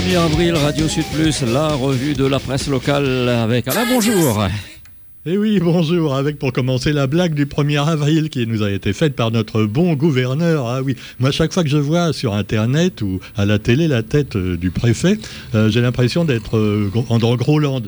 1er 0.00 0.16
avril, 0.16 0.54
Radio 0.54 0.86
Sud 0.86 1.04
Plus, 1.12 1.42
la 1.42 1.74
revue 1.74 2.14
de 2.14 2.24
la 2.24 2.38
presse 2.38 2.68
locale 2.68 3.28
avec 3.28 3.66
Alain. 3.66 3.84
Bonjour. 3.92 4.46
Eh 5.30 5.36
oui, 5.36 5.60
bonjour, 5.60 6.14
avec 6.14 6.38
pour 6.38 6.54
commencer 6.54 6.90
la 6.90 7.06
blague 7.06 7.34
du 7.34 7.44
1er 7.44 7.86
avril 7.86 8.30
qui 8.30 8.46
nous 8.46 8.62
a 8.62 8.70
été 8.70 8.94
faite 8.94 9.14
par 9.14 9.30
notre 9.30 9.64
bon 9.64 9.92
gouverneur. 9.92 10.66
Ah 10.66 10.80
oui, 10.82 10.96
moi 11.20 11.32
chaque 11.32 11.52
fois 11.52 11.62
que 11.64 11.68
je 11.68 11.76
vois 11.76 12.14
sur 12.14 12.32
Internet 12.32 13.02
ou 13.02 13.20
à 13.36 13.44
la 13.44 13.58
télé 13.58 13.88
la 13.88 14.02
tête 14.02 14.36
euh, 14.36 14.56
du 14.56 14.70
préfet, 14.70 15.18
euh, 15.54 15.68
j'ai 15.68 15.82
l'impression 15.82 16.24
d'être 16.24 16.56
euh, 16.56 16.90
en 17.10 17.18
Groland. 17.18 17.82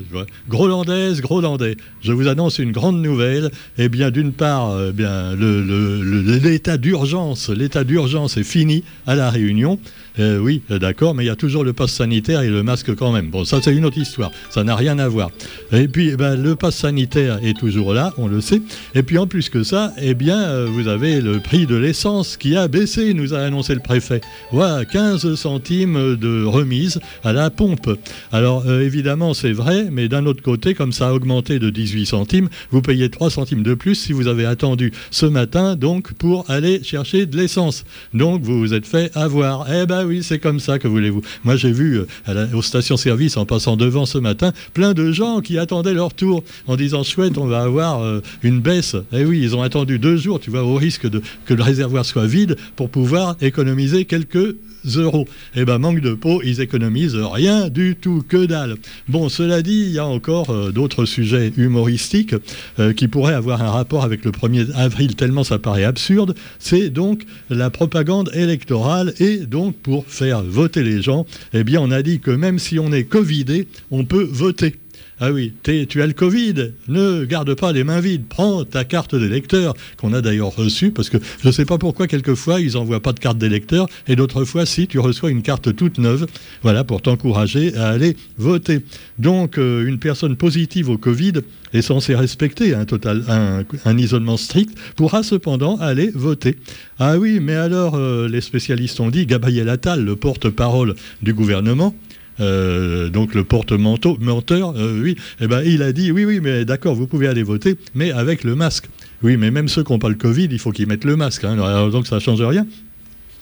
Grolandaise, 0.49 1.19
Grolandais. 1.21 1.77
Je 2.03 2.11
vous 2.11 2.27
annonce 2.27 2.59
une 2.59 2.73
grande 2.73 3.01
nouvelle. 3.01 3.49
Eh 3.79 3.89
bien, 3.89 4.11
d'une 4.11 4.33
part, 4.33 4.77
eh 4.89 4.91
bien, 4.91 5.35
l'état 5.35 6.77
d'urgence, 6.77 7.49
l'état 7.49 7.83
d'urgence 7.83 8.37
est 8.37 8.43
fini 8.43 8.83
à 9.07 9.15
la 9.15 9.31
Réunion. 9.31 9.79
Euh, 10.19 10.39
oui, 10.39 10.61
euh, 10.71 10.79
d'accord, 10.79 11.15
mais 11.15 11.23
il 11.23 11.27
y 11.27 11.31
a 11.31 11.35
toujours 11.35 11.63
le 11.63 11.73
pass 11.73 11.91
sanitaire 11.91 12.41
et 12.41 12.49
le 12.49 12.63
masque 12.63 12.93
quand 12.95 13.11
même. 13.11 13.29
Bon, 13.29 13.45
ça 13.45 13.59
c'est 13.61 13.73
une 13.73 13.85
autre 13.85 13.97
histoire, 13.97 14.31
ça 14.49 14.63
n'a 14.63 14.75
rien 14.75 14.99
à 14.99 15.07
voir. 15.07 15.31
Et 15.71 15.87
puis, 15.87 16.09
eh 16.11 16.17
ben, 16.17 16.35
le 16.35 16.55
pass 16.55 16.75
sanitaire 16.75 17.30
est 17.41 17.57
toujours 17.57 17.93
là, 17.93 18.13
on 18.17 18.27
le 18.27 18.41
sait. 18.41 18.61
Et 18.95 19.03
puis 19.03 19.17
en 19.17 19.27
plus 19.27 19.49
que 19.49 19.63
ça, 19.63 19.93
eh 20.01 20.13
bien, 20.13 20.39
euh, 20.39 20.67
vous 20.69 20.87
avez 20.87 21.21
le 21.21 21.39
prix 21.39 21.65
de 21.65 21.75
l'essence 21.75 22.37
qui 22.37 22.55
a 22.55 22.67
baissé, 22.67 23.13
nous 23.13 23.33
a 23.33 23.39
annoncé 23.39 23.73
le 23.73 23.79
préfet. 23.79 24.21
Voilà, 24.51 24.85
15 24.85 25.35
centimes 25.35 26.15
de 26.15 26.43
remise 26.43 26.99
à 27.23 27.33
la 27.33 27.49
pompe. 27.49 27.89
Alors 28.31 28.69
évidemment, 28.69 29.33
c'est 29.33 29.51
vrai, 29.51 29.87
mais 29.91 30.07
d'un 30.07 30.25
autre 30.25 30.41
côté, 30.41 30.73
comme 30.73 30.91
ça 30.91 31.09
a 31.09 31.13
augmenté 31.13 31.59
de 31.59 31.69
18 31.69 32.05
centimes, 32.05 32.49
vous 32.71 32.81
payez 32.81 33.09
3 33.09 33.29
centimes 33.29 33.63
de 33.63 33.73
plus 33.73 33.95
si 33.95 34.13
vous 34.13 34.27
avez 34.27 34.45
attendu 34.45 34.91
ce 35.11 35.25
matin, 35.25 35.75
donc 35.75 36.13
pour 36.13 36.49
aller 36.49 36.83
chercher 36.83 37.25
de 37.25 37.37
l'essence. 37.37 37.85
Donc 38.13 38.41
vous 38.41 38.59
vous 38.59 38.73
êtes 38.73 38.85
fait 38.85 39.15
avoir. 39.15 39.67
Eh 39.71 39.85
ben 39.85 40.05
oui, 40.05 40.23
c'est 40.23 40.39
comme 40.39 40.59
ça, 40.59 40.79
que 40.79 40.87
voulez-vous. 40.87 41.21
Moi, 41.43 41.55
j'ai 41.55 41.71
vu 41.71 42.01
euh, 42.29 42.47
aux 42.53 42.61
stations-service, 42.61 43.37
en 43.37 43.45
passant 43.45 43.77
devant 43.77 44.05
ce 44.05 44.17
matin, 44.17 44.51
plein 44.73 44.93
de 44.93 45.11
gens 45.11 45.41
qui 45.41 45.57
attendaient 45.57 45.93
leur 45.93 46.13
tour 46.13 46.43
en 46.67 46.75
disant 46.75 47.03
chouette, 47.11 47.37
on 47.37 47.45
va 47.45 47.61
avoir 47.63 48.01
euh, 48.01 48.21
une 48.41 48.59
baisse. 48.61 48.95
Eh 49.11 49.25
oui, 49.25 49.39
ils 49.41 49.55
ont 49.55 49.61
attendu 49.61 49.99
deux 49.99 50.17
jours, 50.17 50.39
tu 50.39 50.49
vois, 50.49 50.63
au 50.63 50.75
risque 50.75 51.07
que 51.45 51.53
le 51.53 51.63
réservoir 51.63 52.05
soit 52.05 52.25
vide 52.25 52.55
pour 52.75 52.89
pouvoir 52.89 53.35
économiser 53.41 54.05
quelques 54.05 54.55
euros. 54.95 55.27
Eh 55.55 55.65
ben, 55.65 55.77
manque 55.77 55.99
de 55.99 56.13
peau, 56.13 56.41
ils 56.43 56.61
économisent 56.61 57.15
rien 57.15 57.69
du 57.69 57.95
tout, 57.95 58.23
que 58.27 58.45
dalle. 58.45 58.75
Bon, 59.07 59.29
cela 59.29 59.61
dit, 59.61 59.83
il 59.87 59.91
y 59.91 59.99
a 59.99 60.05
encore 60.05 60.49
euh, 60.49 60.71
d'autres 60.71 61.05
sujets 61.05 61.51
humoristiques 61.57 62.35
euh, 62.79 62.93
qui 62.93 63.07
pourraient 63.07 63.33
avoir 63.33 63.61
un 63.61 63.69
rapport 63.69 64.03
avec 64.03 64.25
le 64.25 64.31
1er 64.31 64.71
avril, 64.73 65.15
tellement 65.15 65.43
ça 65.43 65.59
paraît 65.59 65.83
absurde. 65.83 66.35
C'est 66.59 66.89
donc 66.89 67.23
la 67.49 67.69
propagande 67.69 68.31
électorale 68.33 69.13
et 69.19 69.39
donc 69.39 69.75
pour 69.75 70.05
faire 70.07 70.43
voter 70.43 70.83
les 70.83 71.01
gens, 71.01 71.25
eh 71.53 71.63
bien, 71.63 71.81
on 71.81 71.91
a 71.91 72.01
dit 72.01 72.19
que 72.19 72.31
même 72.31 72.59
si 72.59 72.79
on 72.79 72.91
est 72.91 73.03
covidé, 73.03 73.67
on 73.91 74.05
peut 74.05 74.23
voter. 74.23 74.75
Ah 75.23 75.31
oui, 75.31 75.53
tu 75.61 76.01
as 76.01 76.07
le 76.07 76.13
Covid, 76.13 76.71
ne 76.87 77.25
garde 77.25 77.53
pas 77.53 77.71
les 77.71 77.83
mains 77.83 77.99
vides, 77.99 78.23
prends 78.27 78.65
ta 78.65 78.83
carte 78.85 79.13
d'électeur, 79.13 79.75
qu'on 79.97 80.13
a 80.13 80.21
d'ailleurs 80.21 80.55
reçue, 80.55 80.89
parce 80.89 81.11
que 81.11 81.17
je 81.43 81.47
ne 81.47 81.51
sais 81.51 81.63
pas 81.63 81.77
pourquoi, 81.77 82.07
quelquefois, 82.07 82.59
ils 82.59 82.73
n'envoient 82.73 83.03
pas 83.03 83.13
de 83.13 83.19
carte 83.19 83.37
d'électeur, 83.37 83.85
et 84.07 84.15
d'autres 84.15 84.45
fois, 84.45 84.65
si, 84.65 84.87
tu 84.87 84.97
reçois 84.97 85.29
une 85.29 85.43
carte 85.43 85.75
toute 85.75 85.99
neuve, 85.99 86.25
voilà, 86.63 86.83
pour 86.83 87.03
t'encourager 87.03 87.75
à 87.75 87.89
aller 87.89 88.17
voter. 88.39 88.79
Donc, 89.19 89.59
euh, 89.59 89.85
une 89.85 89.99
personne 89.99 90.35
positive 90.37 90.89
au 90.89 90.97
Covid 90.97 91.33
est 91.73 91.83
censée 91.83 92.15
respecter 92.15 92.73
un, 92.73 93.97
isolement 93.99 94.37
strict, 94.37 94.75
pourra 94.95 95.21
cependant 95.21 95.77
aller 95.77 96.09
voter. 96.15 96.57
Ah 96.97 97.19
oui, 97.19 97.39
mais 97.39 97.53
alors, 97.53 97.93
euh, 97.93 98.27
les 98.27 98.41
spécialistes 98.41 98.99
ont 98.99 99.11
dit, 99.11 99.27
Gabriel 99.27 99.69
Attal, 99.69 100.03
le 100.03 100.15
porte-parole 100.15 100.95
du 101.21 101.35
gouvernement, 101.35 101.93
euh, 102.41 103.09
donc 103.09 103.33
le 103.33 103.43
porte-menteur, 103.43 104.19
menteur, 104.19 104.73
euh, 104.75 105.01
oui, 105.01 105.15
eh 105.39 105.47
ben, 105.47 105.61
il 105.65 105.81
a 105.81 105.91
dit 105.93 106.11
oui, 106.11 106.25
oui, 106.25 106.39
mais 106.41 106.65
d'accord, 106.65 106.95
vous 106.95 107.07
pouvez 107.07 107.27
aller 107.27 107.43
voter, 107.43 107.77
mais 107.95 108.11
avec 108.11 108.43
le 108.43 108.55
masque. 108.55 108.89
Oui, 109.23 109.37
mais 109.37 109.51
même 109.51 109.67
ceux 109.67 109.83
qui 109.83 109.91
n'ont 109.91 109.99
pas 109.99 110.09
le 110.09 110.15
Covid, 110.15 110.47
il 110.51 110.59
faut 110.59 110.71
qu'ils 110.71 110.87
mettent 110.87 111.05
le 111.05 111.15
masque. 111.15 111.43
Hein, 111.43 111.89
donc 111.89 112.07
ça 112.07 112.15
ne 112.15 112.19
change 112.21 112.41
rien. 112.41 112.65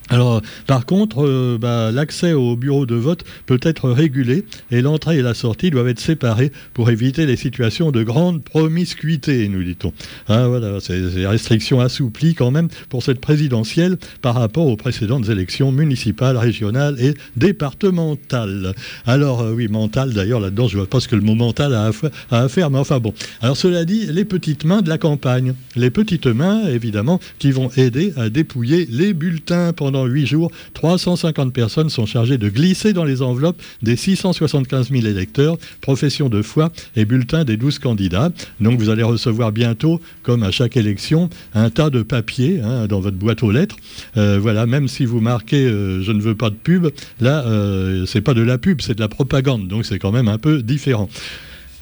Alors, 0.10 0.42
par 0.66 0.86
contre, 0.86 1.26
euh, 1.26 1.58
bah, 1.60 1.92
l'accès 1.92 2.34
au 2.34 2.56
bureau 2.56 2.86
de 2.86 2.96
vote 2.96 3.24
peut 3.46 3.60
être 3.62 3.90
régulé 3.90 4.46
et 4.72 4.82
l'entrée 4.82 5.18
et 5.18 5.22
la 5.22 5.34
sortie 5.34 5.70
doivent 5.70 5.88
être 5.88 6.00
séparées 6.00 6.52
pour 6.74 6.90
éviter 6.90 7.26
les 7.26 7.36
situations 7.36 7.92
de 7.92 8.04
grande 8.04 8.44
promiscuité, 8.44 9.48
nous 9.50 9.64
dit-on. 9.64 9.94
Hein, 10.28 10.48
voilà, 10.48 10.80
c'est 10.80 11.00
des 11.00 11.28
restrictions 11.28 11.80
assouplies 11.80 12.34
quand 12.34 12.50
même 12.50 12.70
pour 12.90 13.04
cette 13.04 13.22
présidentielle 13.22 13.98
par 14.22 14.36
rapport 14.36 14.66
aux 14.66 14.78
précédentes 14.78 15.30
élections 15.30 15.72
municipales, 15.72 16.38
régionales 16.38 16.96
et 17.00 17.14
départementales. 17.36 18.74
Alors, 19.06 19.42
euh, 19.42 19.54
oui, 19.54 19.68
mental 19.68 20.14
d'ailleurs, 20.14 20.40
là-dedans, 20.40 20.68
je 20.68 20.78
vois 20.78 20.88
pas 20.88 21.00
ce 21.00 21.08
que 21.08 21.16
le 21.16 21.22
mot 21.22 21.36
mental 21.36 21.74
a 21.74 21.92
à, 22.32 22.50
faire, 22.50 22.70
mais 22.72 22.80
enfin 22.80 23.00
bon. 23.00 23.14
Alors, 23.42 23.58
cela 23.58 23.86
dit, 23.86 24.08
les 24.08 24.26
petites 24.26 24.66
mains 24.66 24.82
de 24.82 24.90
la 24.90 24.98
campagne. 24.98 25.54
Les 25.76 25.90
petites 25.90 26.28
mains, 26.28 26.68
évidemment, 26.68 27.20
qui 27.38 27.52
vont 27.52 27.70
aider 27.78 28.14
à 28.18 28.30
dépouiller 28.30 28.88
les 28.90 29.14
bulletins 29.14 29.74
pendant 29.74 29.99
huit 30.06 30.26
jours, 30.26 30.52
350 30.74 31.54
personnes 31.54 31.90
sont 31.90 32.06
chargées 32.06 32.38
de 32.38 32.50
glisser 32.50 32.94
dans 32.94 33.04
les 33.04 33.22
enveloppes 33.22 33.62
des 33.82 33.96
675 33.96 34.90
000 34.92 35.06
électeurs, 35.06 35.58
profession 35.82 36.30
de 36.30 36.42
foi 36.42 36.72
et 36.96 37.06
bulletins 37.06 37.44
des 37.44 37.58
12 37.58 37.80
candidats. 37.80 38.32
Donc 38.60 38.80
vous 38.80 38.90
allez 38.90 39.04
recevoir 39.04 39.52
bientôt, 39.52 40.02
comme 40.24 40.44
à 40.44 40.52
chaque 40.52 40.78
élection, 40.78 41.30
un 41.54 41.70
tas 41.70 41.90
de 41.90 42.02
papiers 42.02 42.62
hein, 42.62 42.88
dans 42.88 43.00
votre 43.00 43.18
boîte 43.18 43.44
aux 43.44 43.52
lettres. 43.52 43.76
Euh, 44.18 44.40
voilà, 44.42 44.66
même 44.66 44.88
si 44.88 45.06
vous 45.06 45.22
marquez 45.22 45.66
euh, 45.66 46.02
je 46.02 46.12
ne 46.12 46.22
veux 46.22 46.36
pas 46.36 46.50
de 46.50 46.56
pub, 46.56 46.88
là, 47.20 47.46
euh, 47.46 48.06
c'est 48.06 48.22
pas 48.22 48.34
de 48.34 48.42
la 48.42 48.58
pub, 48.58 48.82
c'est 48.82 48.96
de 48.96 49.02
la 49.02 49.08
propagande. 49.08 49.68
Donc 49.68 49.86
c'est 49.86 50.00
quand 50.00 50.12
même 50.12 50.28
un 50.28 50.38
peu 50.38 50.62
différent. 50.62 51.10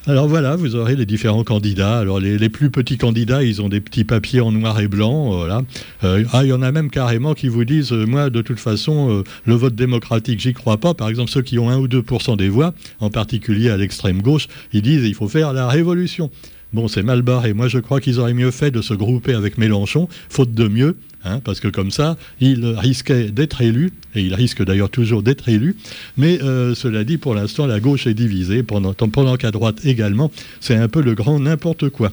Alors 0.10 0.30
voilà, 0.30 0.56
vous 0.56 0.78
aurez 0.78 0.96
les 0.96 1.06
différents 1.06 1.44
candidats. 1.44 2.00
Alors 2.00 2.22
les, 2.22 2.48
plus 2.48 2.70
petits 2.70 2.98
candidats, 2.98 3.44
ils 3.44 3.62
ont 3.62 3.68
des 3.68 3.82
petits 3.82 4.06
papiers 4.06 4.40
en 4.40 4.54
noir 4.54 4.80
et 4.80 4.88
blanc. 4.88 5.32
Voilà. 5.32 5.64
Euh, 6.06 6.24
ah, 6.32 6.46
il 6.46 6.48
y 6.48 6.54
en 6.54 6.62
a 6.62 6.72
même 6.72 6.90
carrément 6.90 7.34
qui 7.34 7.50
vous 7.50 7.66
disent, 7.66 7.92
euh, 7.92 8.06
moi, 8.06 8.30
de 8.30 8.42
toute 8.42 8.60
façon, 8.60 9.12
euh, 9.12 9.24
le 9.44 9.56
vote 9.56 9.76
démocratique, 9.76 10.40
j'y 10.40 10.54
crois 10.54 10.78
pas. 10.78 10.94
Par 10.94 11.10
exemple, 11.10 11.30
ceux 11.30 11.42
qui 11.42 11.60
ont 11.60 11.70
1 11.70 11.78
ou 11.80 11.90
2% 11.90 12.38
des 12.38 12.48
voix, 12.48 12.74
en 13.02 13.10
particulier 13.10 13.70
à 13.70 13.76
l'extrême 13.76 14.22
gauche, 14.22 14.48
ils 14.72 14.82
disent, 14.82 15.04
il 15.04 15.14
faut 15.14 15.28
faire 15.28 15.52
la 15.52 15.68
révolution. 15.68 16.32
Bon, 16.74 16.88
c'est 16.88 17.04
mal 17.04 17.22
barré. 17.22 17.54
Moi, 17.54 17.68
je 17.68 17.80
crois 17.80 18.02
qu'ils 18.02 18.20
auraient 18.20 18.34
mieux 18.34 18.52
fait 18.52 18.72
de 18.72 18.82
se 18.82 18.94
grouper 18.94 19.34
avec 19.34 19.58
Mélenchon, 19.58 20.10
faute 20.30 20.54
de 20.54 20.68
mieux, 20.68 20.98
Hein, 21.28 21.42
parce 21.44 21.60
que 21.60 21.68
comme 21.68 21.92
ça, 21.92 22.16
il 22.40 22.66
risquait 22.78 23.32
d'être 23.32 23.62
élu, 23.62 23.92
et 24.16 24.22
il 24.22 24.34
risque 24.34 24.64
d'ailleurs 24.64 24.90
toujours 24.90 25.24
d'être 25.24 25.50
élu, 25.50 25.76
mais 26.16 26.42
euh, 26.42 26.76
cela 26.76 27.04
dit, 27.04 27.18
pour 27.18 27.34
l'instant, 27.34 27.66
la 27.66 27.80
gauche 27.80 28.08
est 28.08 28.14
divisée, 28.14 28.64
pendant, 28.64 28.94
pendant 28.94 29.36
qu'à 29.36 29.52
droite 29.52 29.84
également, 29.84 30.32
c'est 30.60 30.76
un 30.76 30.88
peu 30.88 31.02
le 31.02 31.16
grand 31.16 31.40
n'importe 31.40 31.90
quoi. 31.90 32.12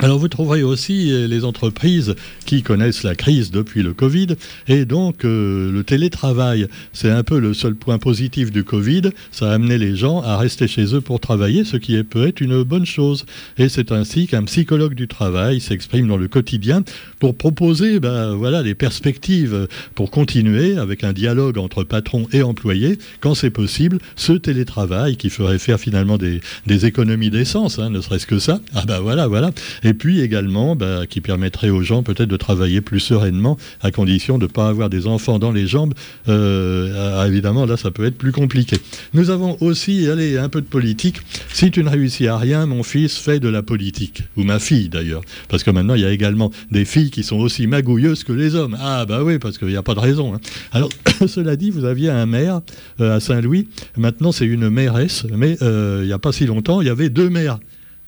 Alors 0.00 0.18
vous 0.18 0.26
trouverez 0.26 0.64
aussi 0.64 1.12
euh, 1.12 1.28
les 1.28 1.44
entreprises 1.44 2.16
qui 2.46 2.64
connaissent 2.64 3.04
la 3.04 3.14
crise 3.14 3.52
depuis 3.52 3.84
le 3.84 3.94
Covid 3.94 4.26
et 4.66 4.86
donc 4.86 5.24
euh, 5.24 5.70
le 5.70 5.84
télétravail, 5.84 6.66
c'est 6.92 7.12
un 7.12 7.22
peu 7.22 7.38
le 7.38 7.54
seul 7.54 7.76
point 7.76 7.98
positif 7.98 8.50
du 8.50 8.64
Covid, 8.64 9.02
ça 9.30 9.52
a 9.52 9.54
amené 9.54 9.78
les 9.78 9.94
gens 9.94 10.20
à 10.20 10.36
rester 10.36 10.66
chez 10.66 10.96
eux 10.96 11.00
pour 11.00 11.20
travailler, 11.20 11.62
ce 11.62 11.76
qui 11.76 12.02
peut 12.02 12.26
être 12.26 12.40
une 12.40 12.64
bonne 12.64 12.84
chose. 12.84 13.24
Et 13.56 13.68
c'est 13.68 13.92
ainsi 13.92 14.26
qu'un 14.26 14.42
psychologue 14.42 14.94
du 14.94 15.06
travail 15.06 15.60
s'exprime 15.60 16.08
dans 16.08 16.16
le 16.16 16.26
quotidien 16.26 16.82
pour 17.20 17.36
proposer 17.36 18.00
ben, 18.00 18.34
voilà, 18.34 18.64
des 18.64 18.74
perspectives 18.74 19.68
pour 19.94 20.10
continuer 20.10 20.76
avec 20.76 21.04
un 21.04 21.12
dialogue 21.12 21.56
entre 21.56 21.84
patron 21.84 22.26
et 22.32 22.42
employé, 22.42 22.98
quand 23.20 23.36
c'est 23.36 23.50
possible, 23.50 23.98
ce 24.16 24.32
télétravail 24.32 25.16
qui 25.16 25.30
ferait 25.30 25.60
faire 25.60 25.78
finalement 25.78 26.18
des, 26.18 26.40
économies 26.84 27.30
d'essence, 27.30 27.78
hein, 27.78 27.90
ne 27.90 28.00
serait-ce 28.00 28.26
que 28.26 28.40
ça. 28.40 28.60
Ah 28.74 28.82
ben 28.86 28.98
voilà, 28.98 29.28
voilà 29.28 29.52
et 29.84 29.94
puis 29.94 30.20
également 30.20 30.74
bah, 30.76 31.02
qui 31.08 31.20
permettrait 31.20 31.70
aux 31.70 31.82
gens 31.82 32.02
peut-être 32.02 32.28
de 32.28 32.36
travailler 32.36 32.80
plus 32.80 33.00
sereinement 33.00 33.56
à 33.82 33.90
condition 33.90 34.38
de 34.38 34.44
ne 34.44 34.50
pas 34.50 34.68
avoir 34.68 34.90
des 34.90 35.06
enfants 35.06 35.38
dans 35.38 35.52
les 35.52 35.66
jambes. 35.66 35.94
Euh, 36.28 37.20
ah, 37.20 37.28
évidemment, 37.28 37.66
là, 37.66 37.76
ça 37.76 37.90
peut 37.90 38.04
être 38.04 38.16
plus 38.16 38.32
compliqué. 38.32 38.76
Nous 39.12 39.30
avons 39.30 39.56
aussi, 39.60 40.08
allez, 40.08 40.38
un 40.38 40.48
peu 40.48 40.60
de 40.60 40.66
politique. 40.66 41.20
Si 41.52 41.70
tu 41.70 41.84
ne 41.84 41.88
réussis 41.88 42.26
à 42.26 42.36
rien, 42.36 42.66
mon 42.66 42.82
fils 42.82 43.18
fait 43.18 43.40
de 43.40 43.48
la 43.48 43.62
politique, 43.62 44.22
ou 44.36 44.42
ma 44.42 44.58
fille 44.58 44.88
d'ailleurs, 44.88 45.22
parce 45.48 45.62
que 45.62 45.70
maintenant 45.70 45.94
il 45.94 46.00
y 46.02 46.04
a 46.04 46.10
également 46.10 46.50
des 46.70 46.84
filles 46.84 47.10
qui 47.10 47.22
sont 47.22 47.36
aussi 47.36 47.66
magouilleuses 47.66 48.24
que 48.24 48.32
les 48.32 48.54
hommes. 48.54 48.76
Ah 48.80 49.04
bah 49.06 49.22
oui, 49.22 49.38
parce 49.38 49.58
qu'il 49.58 49.68
n'y 49.68 49.76
a 49.76 49.82
pas 49.82 49.94
de 49.94 50.00
raison. 50.00 50.34
Hein. 50.34 50.40
Alors, 50.72 50.88
cela 51.26 51.56
dit, 51.56 51.70
vous 51.70 51.84
aviez 51.84 52.10
un 52.10 52.26
maire 52.26 52.60
euh, 53.00 53.16
à 53.16 53.20
Saint-Louis, 53.20 53.68
maintenant 53.96 54.32
c'est 54.32 54.46
une 54.46 54.70
mairesse, 54.70 55.26
mais 55.36 55.56
euh, 55.62 56.00
il 56.02 56.06
n'y 56.06 56.12
a 56.12 56.18
pas 56.18 56.32
si 56.32 56.46
longtemps, 56.46 56.80
il 56.80 56.86
y 56.86 56.90
avait 56.90 57.10
deux 57.10 57.30
maires. 57.30 57.58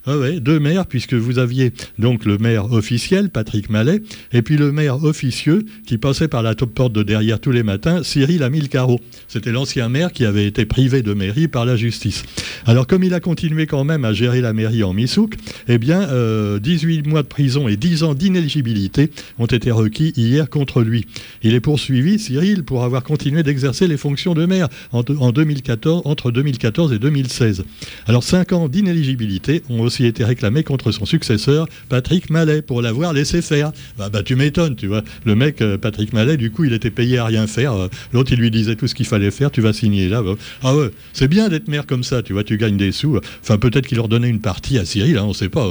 Ah 0.08 0.14
deux 0.40 0.60
maires, 0.60 0.86
puisque 0.86 1.14
vous 1.14 1.40
aviez 1.40 1.72
donc 1.98 2.24
le 2.26 2.38
maire 2.38 2.72
officiel, 2.72 3.28
Patrick 3.28 3.70
Mallet, 3.70 4.02
et 4.32 4.42
puis 4.42 4.56
le 4.56 4.70
maire 4.70 5.02
officieux, 5.02 5.64
qui 5.84 5.98
passait 5.98 6.28
par 6.28 6.42
la 6.42 6.54
porte 6.54 6.92
de 6.92 7.02
derrière 7.02 7.40
tous 7.40 7.50
les 7.50 7.64
matins, 7.64 8.04
Cyril 8.04 8.44
Amil 8.44 8.68
Caro. 8.68 9.00
C'était 9.26 9.50
l'ancien 9.50 9.88
maire 9.88 10.12
qui 10.12 10.24
avait 10.24 10.46
été 10.46 10.64
privé 10.64 11.02
de 11.02 11.12
mairie 11.12 11.48
par 11.48 11.64
la 11.64 11.74
justice. 11.74 12.22
Alors, 12.66 12.86
comme 12.86 13.02
il 13.02 13.14
a 13.14 13.20
continué 13.20 13.66
quand 13.66 13.82
même 13.82 14.04
à 14.04 14.12
gérer 14.12 14.40
la 14.40 14.52
mairie 14.52 14.84
en 14.84 14.92
Missouk, 14.92 15.34
eh 15.66 15.78
bien, 15.78 16.02
18 16.02 16.06
euh, 16.12 17.10
mois 17.10 17.22
de 17.22 17.28
prison 17.28 17.66
et 17.66 17.76
10 17.76 18.04
ans 18.04 18.14
d'inéligibilité 18.14 19.10
ont 19.40 19.46
été 19.46 19.72
requis 19.72 20.12
hier 20.16 20.48
contre 20.48 20.82
lui. 20.82 21.06
Il 21.42 21.54
est 21.54 21.60
poursuivi, 21.60 22.20
Cyril, 22.20 22.62
pour 22.62 22.84
avoir 22.84 23.02
continué 23.02 23.42
d'exercer 23.42 23.88
les 23.88 23.96
fonctions 23.96 24.34
de 24.34 24.46
maire 24.46 24.68
en, 24.92 25.02
2014, 25.02 26.02
entre 26.04 26.30
2014 26.30 26.92
et 26.92 27.00
2016. 27.00 27.64
Alors, 28.06 28.22
5 28.22 28.52
ans 28.52 28.68
d'inéligibilité 28.68 29.62
ont 29.68 29.80
aussi 29.80 29.95
été 30.04 30.24
réclamés 30.24 30.62
contre 30.62 30.92
son 30.92 31.06
successeur, 31.06 31.66
Patrick 31.88 32.30
Mallet, 32.30 32.62
pour 32.62 32.82
l'avoir 32.82 33.12
laissé 33.12 33.40
faire. 33.40 33.72
Bah, 33.96 34.08
bah, 34.10 34.22
tu 34.22 34.36
m'étonnes, 34.36 34.76
tu 34.76 34.86
vois. 34.86 35.02
Le 35.24 35.34
mec, 35.34 35.62
euh, 35.62 35.78
Patrick 35.78 36.12
Mallet, 36.12 36.36
du 36.36 36.50
coup, 36.50 36.64
il 36.64 36.72
était 36.72 36.90
payé 36.90 37.18
à 37.18 37.24
rien 37.24 37.46
faire. 37.46 37.72
Euh, 37.72 37.88
l'autre, 38.12 38.32
il 38.32 38.38
lui 38.38 38.50
disait 38.50 38.76
tout 38.76 38.86
ce 38.86 38.94
qu'il 38.94 39.06
fallait 39.06 39.30
faire, 39.30 39.50
tu 39.50 39.60
vas 39.60 39.72
signer 39.72 40.08
là. 40.08 40.22
Ah 40.62 40.76
ouais, 40.76 40.90
c'est 41.12 41.28
bien 41.28 41.48
d'être 41.48 41.68
maire 41.68 41.86
comme 41.86 42.04
ça, 42.04 42.22
tu 42.22 42.32
vois, 42.32 42.44
tu 42.44 42.58
gagnes 42.58 42.76
des 42.76 42.92
sous. 42.92 43.18
Enfin, 43.42 43.58
peut-être 43.58 43.86
qu'il 43.86 43.96
leur 43.96 44.08
donnait 44.08 44.28
une 44.28 44.40
partie 44.40 44.78
à 44.78 44.84
Cyril, 44.84 45.16
hein, 45.18 45.24
on 45.24 45.28
ne 45.28 45.34
sait 45.34 45.48
pas. 45.48 45.66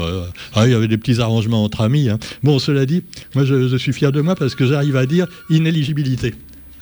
Ah, 0.54 0.66
il 0.66 0.72
y 0.72 0.75
avait 0.75 0.88
des 0.88 0.98
petits 0.98 1.22
arrangements 1.22 1.63
entre 1.63 1.81
amis. 1.81 2.10
Hein. 2.10 2.19
Bon, 2.44 2.60
cela 2.60 2.86
dit, 2.86 3.04
moi, 3.36 3.45
je 3.45 3.77
suis 3.77 3.94
fier 3.94 4.12
de 4.12 4.22
moi 4.22 4.36
parce 4.36 4.56
que 4.56 4.66
j'arrive 4.66 4.95
à 4.95 5.06
dire 5.06 5.27
inéligibilité. 5.50 6.33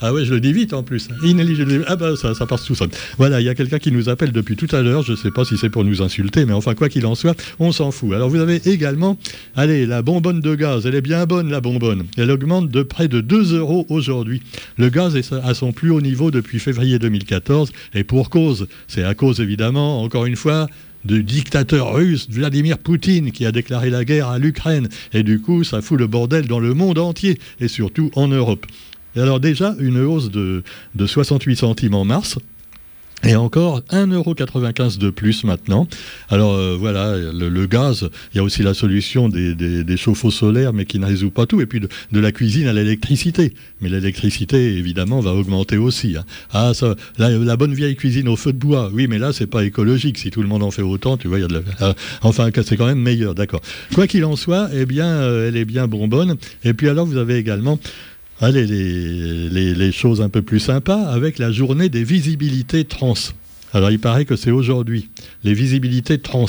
Ah 0.05 0.11
ouais, 0.11 0.25
je 0.25 0.33
le 0.33 0.41
dis 0.41 0.51
vite 0.51 0.73
en 0.73 0.83
plus. 0.83 1.07
Inéligible. 1.23 1.85
Ah 1.87 1.95
bah 1.95 2.17
ça, 2.17 2.35
ça 2.35 2.45
passe 2.45 2.65
tout 2.65 2.75
seul. 2.75 2.89
Voilà, 3.17 3.39
il 3.39 3.45
y 3.45 3.49
a 3.49 3.55
quelqu'un 3.55 3.79
qui 3.79 3.89
nous 3.89 4.09
appelle 4.09 4.33
depuis 4.33 4.57
tout 4.57 4.67
à 4.75 4.81
l'heure. 4.81 5.01
Je 5.01 5.13
ne 5.13 5.15
sais 5.15 5.31
pas 5.31 5.45
si 5.45 5.55
c'est 5.57 5.69
pour 5.69 5.85
nous 5.85 6.01
insulter, 6.01 6.45
mais 6.45 6.51
enfin, 6.51 6.75
quoi 6.75 6.89
qu'il 6.89 7.05
en 7.05 7.15
soit, 7.15 7.41
on 7.57 7.71
s'en 7.71 7.89
fout. 7.91 8.11
Alors 8.11 8.27
vous 8.29 8.41
avez 8.41 8.57
également, 8.65 9.17
allez, 9.55 9.85
la 9.85 10.01
bonbonne 10.01 10.41
de 10.41 10.55
gaz. 10.55 10.85
Elle 10.85 10.95
est 10.95 11.01
bien 11.01 11.25
bonne, 11.25 11.49
la 11.49 11.61
bonbonne. 11.61 12.03
Elle 12.17 12.31
augmente 12.31 12.67
de 12.67 12.83
près 12.83 13.07
de 13.07 13.21
2 13.21 13.55
euros 13.55 13.85
aujourd'hui. 13.87 14.41
Le 14.75 14.89
gaz 14.89 15.15
est 15.15 15.31
à 15.31 15.53
son 15.53 15.71
plus 15.71 15.89
haut 15.89 16.01
niveau 16.01 16.31
depuis 16.31 16.59
février 16.59 16.99
2014. 16.99 17.71
Et 17.93 18.03
pour 18.03 18.29
cause, 18.29 18.67
c'est 18.89 19.05
à 19.05 19.13
cause 19.13 19.39
évidemment, 19.39 20.01
encore 20.03 20.25
une 20.25 20.35
fois, 20.35 20.67
du 21.05 21.23
dictateur 21.23 21.93
russe 21.93 22.27
Vladimir 22.29 22.77
Poutine 22.77 23.31
qui 23.31 23.45
a 23.45 23.53
déclaré 23.53 23.89
la 23.89 24.03
guerre 24.03 24.27
à 24.27 24.37
l'Ukraine. 24.37 24.89
Et 25.13 25.23
du 25.23 25.39
coup, 25.39 25.63
ça 25.63 25.81
fout 25.81 25.97
le 25.97 26.07
bordel 26.07 26.45
dans 26.47 26.59
le 26.59 26.73
monde 26.73 26.99
entier 26.99 27.39
et 27.61 27.69
surtout 27.69 28.11
en 28.15 28.27
Europe. 28.27 28.65
Et 29.15 29.19
alors 29.19 29.39
déjà, 29.39 29.75
une 29.79 29.99
hausse 29.99 30.31
de, 30.31 30.63
de 30.95 31.05
68 31.05 31.57
centimes 31.57 31.95
en 31.95 32.05
mars, 32.05 32.37
et 33.25 33.35
encore 33.35 33.79
1,95€ 33.91 34.97
de 34.97 35.09
plus 35.09 35.43
maintenant. 35.45 35.87
Alors 36.29 36.53
euh, 36.53 36.75
voilà, 36.77 37.15
le, 37.17 37.65
gaz, 37.67 38.09
il 38.33 38.37
y 38.37 38.39
a 38.39 38.43
aussi 38.43 38.63
la 38.63 38.73
solution 38.73 39.29
des, 39.29 39.97
chauffe-eau 39.97 40.31
solaires, 40.31 40.73
mais 40.73 40.85
qui 40.85 40.99
ne 40.99 41.05
résout 41.05 41.31
pas 41.31 41.45
tout. 41.45 41.61
Et 41.61 41.65
puis 41.65 41.79
de, 41.79 42.19
la 42.19 42.31
cuisine 42.31 42.67
à 42.67 42.73
l'électricité. 42.73 43.53
Mais 43.79 43.89
l'électricité, 43.89 44.75
évidemment, 44.77 45.21
va 45.21 45.33
augmenter 45.33 45.77
aussi. 45.77 46.17
Hein. 46.17 46.25
Ah, 46.51 46.73
ça, 46.73 46.95
la, 47.17 47.55
bonne 47.55 47.73
vieille 47.73 47.95
cuisine 47.95 48.27
au 48.27 48.35
feu 48.35 48.51
de 48.51 48.57
bois, 48.57 48.89
oui, 48.93 49.07
mais 49.07 49.19
là, 49.19 49.31
c'est 49.31 49.47
pas 49.47 49.63
écologique. 49.63 50.17
Si 50.17 50.29
tout 50.29 50.41
le 50.41 50.47
monde 50.47 50.63
en 50.63 50.71
fait 50.71 50.81
autant, 50.81 51.15
tu 51.15 51.27
vois, 51.27 51.37
il 51.39 51.43
y 51.43 51.45
a 51.45 51.47
de 51.47 51.63
la... 51.79 51.95
Enfin, 52.23 52.49
c'est 52.63 52.75
quand 52.75 52.87
même 52.87 52.99
meilleur, 52.99 53.35
d'accord. 53.35 53.61
Quoi 53.93 54.07
qu'il 54.07 54.25
en 54.25 54.35
soit, 54.35 54.69
eh 54.73 54.85
bien, 54.85 55.07
euh, 55.07 55.47
elle 55.47 55.55
est 55.55 55.65
bien 55.65 55.87
bonbonne. 55.87 56.35
Et 56.65 56.73
puis 56.73 56.89
alors, 56.89 57.05
vous 57.05 57.17
avez 57.17 57.37
également 57.37 57.79
allez, 58.43 58.65
les, 58.65 59.73
les, 59.73 59.91
choses 59.91 60.21
un 60.21 60.29
peu 60.29 60.41
plus 60.41 60.59
sympas 60.59 61.01
avec 61.01 61.39
la 61.39 61.51
journée 61.51 61.89
des 61.89 62.03
visibilités 62.03 62.83
trans. 62.83 63.13
Alors 63.73 63.89
il 63.89 63.99
paraît 63.99 64.25
que 64.25 64.35
c'est 64.35 64.51
aujourd'hui, 64.51 65.09
les 65.43 65.53
visibilités 65.53 66.19
trans. 66.19 66.45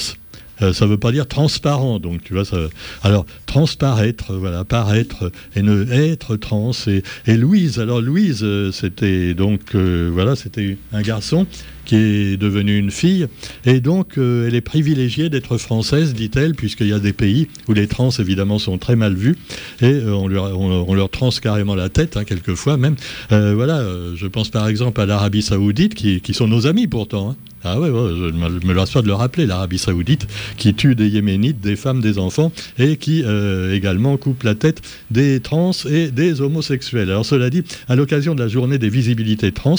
Euh, 0.63 0.73
ça 0.73 0.85
ne 0.85 0.91
veut 0.91 0.99
pas 0.99 1.11
dire 1.11 1.27
transparent, 1.27 1.99
donc 1.99 2.23
tu 2.23 2.35
vois. 2.35 2.45
Ça... 2.45 2.57
Alors 3.03 3.27
transparaître, 3.47 4.35
voilà, 4.35 4.65
paraître 4.65 5.33
et 5.57 5.63
ne 5.63 5.91
être 5.91 6.37
trans. 6.37 6.73
Et, 6.87 7.03
et 7.27 7.37
Louise, 7.37 7.79
alors 7.79 8.01
Louise, 8.01 8.41
euh, 8.43 8.71
c'était 8.71 9.35
donc 9.35 9.75
euh, 9.75 10.11
voilà, 10.13 10.37
c'était 10.37 10.77
un 10.93 11.03
garçon 11.03 11.47
qui 11.85 11.97
est 11.97 12.37
devenue 12.37 12.79
une 12.79 12.91
fille. 12.91 13.27
Et 13.65 13.81
donc, 13.81 14.19
euh, 14.19 14.47
elle 14.47 14.55
est 14.55 14.61
privilégiée 14.61 15.29
d'être 15.29 15.59
française, 15.59 16.15
dit-elle, 16.15 16.55
puisqu'il 16.55 16.89
y 16.89 16.93
a 16.93 16.99
des 16.99 17.13
pays 17.13 17.49
où 17.69 17.73
les 17.73 17.87
trans, 17.87 18.11
évidemment, 18.11 18.59
sont 18.59 18.79
très 18.79 18.97
mal 18.97 19.15
vus. 19.15 19.37
Et 19.81 19.87
euh, 19.87 20.15
on, 20.15 20.29
leur, 20.29 20.59
on, 20.59 20.95
leur 20.95 21.11
trans 21.11 21.31
carrément 21.31 21.75
la 21.75 21.89
tête, 21.89 22.17
hein, 22.17 22.25
quelquefois 22.25 22.77
même. 22.77 22.97
Euh, 23.33 23.55
voilà, 23.55 23.85
je 24.15 24.27
pense 24.27 24.49
par 24.49 24.69
exemple 24.69 25.01
à 25.01 25.07
l'Arabie 25.07 25.43
Saoudite, 25.43 25.95
qui, 25.95 26.21
qui, 26.21 26.35
sont 26.35 26.49
nos 26.49 26.67
amis 26.67 26.87
pourtant. 26.87 27.31
Hein. 27.31 27.37
Ah 27.67 27.81
ouais, 27.81 27.89
je 27.89 28.67
me 28.67 28.75
lasse 28.75 28.91
pas 28.91 29.01
de 29.01 29.07
le 29.07 29.15
rappeler, 29.15 29.47
l'Arabie 29.47 29.79
Saoudite, 29.79 30.27
qui 30.59 30.75
tue 30.75 30.95
des 30.95 31.09
Yéménites, 31.09 31.63
des 31.63 31.77
femmes, 31.77 32.03
des 32.03 32.19
enfants, 32.19 32.53
et 32.79 32.99
qui 32.99 33.25
également 33.73 34.19
coupe 34.19 34.43
la 34.43 34.55
tête 34.55 34.83
des 35.11 35.41
trans 35.41 35.71
et 35.89 36.11
des 36.11 36.43
homosexuels. 36.43 37.09
Alors 37.09 37.25
cela 37.25 37.49
dit, 37.49 37.65
à 37.89 37.97
l'occasion 37.97 38.35
de 38.35 38.43
la 38.43 38.49
journée 38.49 38.77
des 38.77 38.91
visibilités 38.91 39.51
trans, 39.51 39.77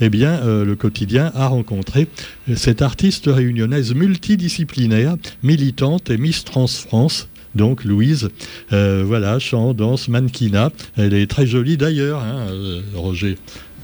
eh 0.00 0.08
bien, 0.08 0.40
le 0.46 0.74
quotidien 0.76 1.30
a 1.34 1.45
rencontré 1.48 2.08
cette 2.54 2.82
artiste 2.82 3.26
réunionnaise 3.26 3.94
multidisciplinaire, 3.94 5.16
militante 5.42 6.10
et 6.10 6.18
Miss 6.18 6.44
Trans 6.44 6.66
France, 6.66 7.28
donc 7.54 7.84
Louise. 7.84 8.28
Euh, 8.72 9.02
voilà, 9.06 9.38
chant, 9.38 9.74
danse, 9.74 10.08
mannequinat. 10.08 10.70
Elle 10.96 11.14
est 11.14 11.28
très 11.28 11.46
jolie 11.46 11.76
d'ailleurs, 11.76 12.20
hein, 12.22 12.46
euh, 12.50 12.82
Roger. 12.94 13.38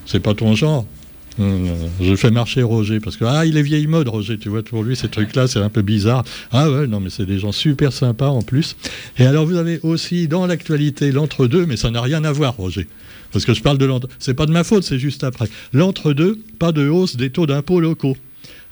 C'est 0.07 0.21
pas 0.21 0.35
ton 0.35 0.55
genre 0.55 0.87
je 1.39 2.15
fais 2.17 2.31
marcher 2.31 2.63
Roger 2.63 3.01
parce 3.01 3.17
que 3.17 3.25
ah 3.25 3.47
il 3.47 3.57
est 3.57 3.63
vieille 3.63 3.87
mode 3.87 4.09
Roger 4.09 4.39
tu 4.39 4.49
vois 4.49 4.63
pour 4.63 4.83
lui 4.83 4.97
ces 4.97 5.09
trucs 5.09 5.35
là 5.35 5.47
c'est 5.47 5.61
un 5.61 5.71
peu 5.71 5.83
bizarre 5.83 6.25
ah 6.51 6.71
ouais 6.71 6.87
non 6.87 7.01
mais 7.01 7.11
c'est 7.11 7.27
des 7.27 7.39
gens 7.39 7.53
super 7.53 7.93
sympas 7.93 8.29
en 8.29 8.43
plus 8.43 8.77
et 9.19 9.25
alors 9.25 9.47
vous 9.47 9.57
avez 9.57 9.81
aussi 9.83 10.29
dans 10.29 10.47
l'actualité 10.47 11.11
l'entre-deux 11.11 11.65
mais 11.67 11.77
ça 11.77 11.91
n'a 11.91 12.01
rien 12.01 12.25
à 12.25 12.33
voir 12.33 12.57
Roger 12.57 12.87
parce 13.33 13.45
que 13.45 13.55
je 13.55 13.63
parle 13.63 13.79
de 13.79 13.87
l'entre... 13.87 14.09
C'est 14.19 14.35
pas 14.35 14.47
de 14.47 14.53
ma 14.53 14.63
faute, 14.63 14.85
c'est 14.85 14.99
juste 14.99 15.25
après. 15.25 15.49
L'entre-deux, 15.73 16.39
pas 16.59 16.71
de 16.71 16.89
hausse 16.89 17.17
des 17.17 17.31
taux 17.31 17.47
d'impôts 17.47 17.81
locaux. 17.81 18.17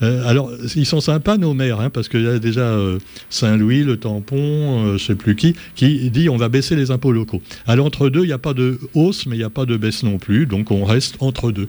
Euh, 0.03 0.27
alors, 0.27 0.51
ils 0.77 0.87
sont 0.87 1.01
sympas, 1.01 1.37
nos 1.37 1.53
maires, 1.53 1.81
hein, 1.81 1.91
parce 1.91 2.09
qu'il 2.09 2.23
y 2.23 2.29
a 2.29 2.39
déjà 2.39 2.63
euh, 2.63 2.99
Saint-Louis, 3.29 3.83
le 3.85 3.99
tampon, 3.99 4.37
euh, 4.37 4.87
je 4.87 4.93
ne 4.93 4.99
sais 4.99 5.15
plus 5.15 5.37
qui, 5.37 5.55
qui 5.75 6.11
dit 6.11 6.29
on 6.31 6.37
va 6.37 6.49
baisser 6.49 6.75
les 6.75 6.91
impôts 6.91 7.13
locaux. 7.13 7.43
À 7.67 7.77
l'entre-deux, 7.77 8.23
il 8.23 8.29
n'y 8.29 8.33
a 8.33 8.39
pas 8.39 8.55
de 8.55 8.79
hausse, 8.95 9.27
mais 9.27 9.37
il 9.37 9.41
n'y 9.41 9.45
a 9.45 9.51
pas 9.51 9.67
de 9.67 9.77
baisse 9.77 10.03
non 10.03 10.19
plus, 10.19 10.47
donc 10.47 10.71
on 10.71 10.85
reste 10.85 11.17
entre 11.21 11.53
deux. 11.53 11.69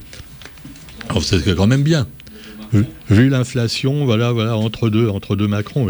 Alors, 1.09 1.23
c'est 1.23 1.55
quand 1.55 1.67
même 1.67 1.83
bien 1.83 2.07
vu 3.11 3.29
l'inflation, 3.29 4.05
voilà, 4.05 4.31
voilà, 4.31 4.55
entre 4.55 4.89
deux, 4.89 5.09
entre 5.09 5.35
deux 5.35 5.47
Macron. 5.47 5.87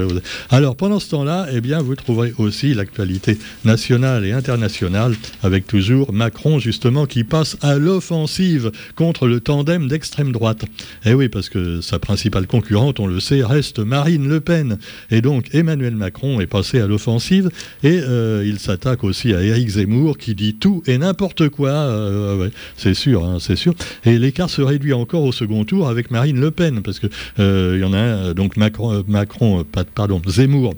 Alors 0.49 0.75
pendant 0.75 0.99
ce 0.99 1.09
temps-là, 1.11 1.47
eh 1.53 1.61
bien, 1.61 1.81
vous 1.81 1.95
trouverez 1.95 2.33
aussi 2.37 2.73
l'actualité 2.73 3.37
nationale 3.63 4.25
et 4.25 4.31
internationale 4.31 5.15
avec 5.43 5.67
toujours 5.67 6.11
Macron 6.13 6.59
justement 6.59 7.05
qui 7.05 7.23
passe 7.23 7.57
à 7.61 7.77
l'offensive 7.77 8.71
contre 8.95 9.27
le 9.27 9.39
tandem 9.39 9.87
d'extrême 9.87 10.31
droite. 10.31 10.65
Eh 11.05 11.13
oui, 11.13 11.29
parce 11.29 11.49
que 11.49 11.81
sa 11.81 11.99
principale 11.99 12.47
concurrente, 12.47 12.99
on 12.99 13.07
le 13.07 13.19
sait, 13.19 13.43
reste 13.43 13.79
Marine 13.79 14.27
Le 14.27 14.39
Pen. 14.39 14.77
Et 15.11 15.21
donc 15.21 15.53
Emmanuel 15.53 15.95
Macron 15.95 16.41
est 16.41 16.47
passé 16.47 16.79
à 16.79 16.87
l'offensive 16.87 17.49
et 17.83 17.99
euh, 18.01 18.43
il 18.45 18.59
s'attaque 18.59 19.03
aussi 19.03 19.33
à 19.33 19.43
Éric 19.43 19.69
Zemmour 19.69 20.17
qui 20.17 20.35
dit 20.35 20.55
tout 20.55 20.83
et 20.87 20.97
n'importe 20.97 21.49
quoi. 21.49 21.69
Euh, 21.69 22.49
c'est 22.77 22.93
sûr, 22.93 23.25
hein, 23.25 23.37
c'est 23.39 23.55
sûr. 23.55 23.73
Et 24.05 24.17
l'écart 24.17 24.49
se 24.49 24.61
réduit 24.61 24.93
encore 24.93 25.23
au 25.23 25.31
second 25.31 25.65
tour 25.65 25.87
avec 25.87 26.11
Marine 26.11 26.39
Le 26.39 26.51
Pen 26.51 26.81
parce 26.81 26.99
que 26.99 27.07
il 27.37 27.79
y 27.79 27.83
en 27.83 27.93
a 27.93 27.99
un, 27.99 28.33
donc 28.33 28.57
Macron, 28.57 28.93
euh, 28.93 29.03
Macron 29.07 29.59
euh, 29.59 29.83
pardon, 29.95 30.21
Zemmour 30.27 30.73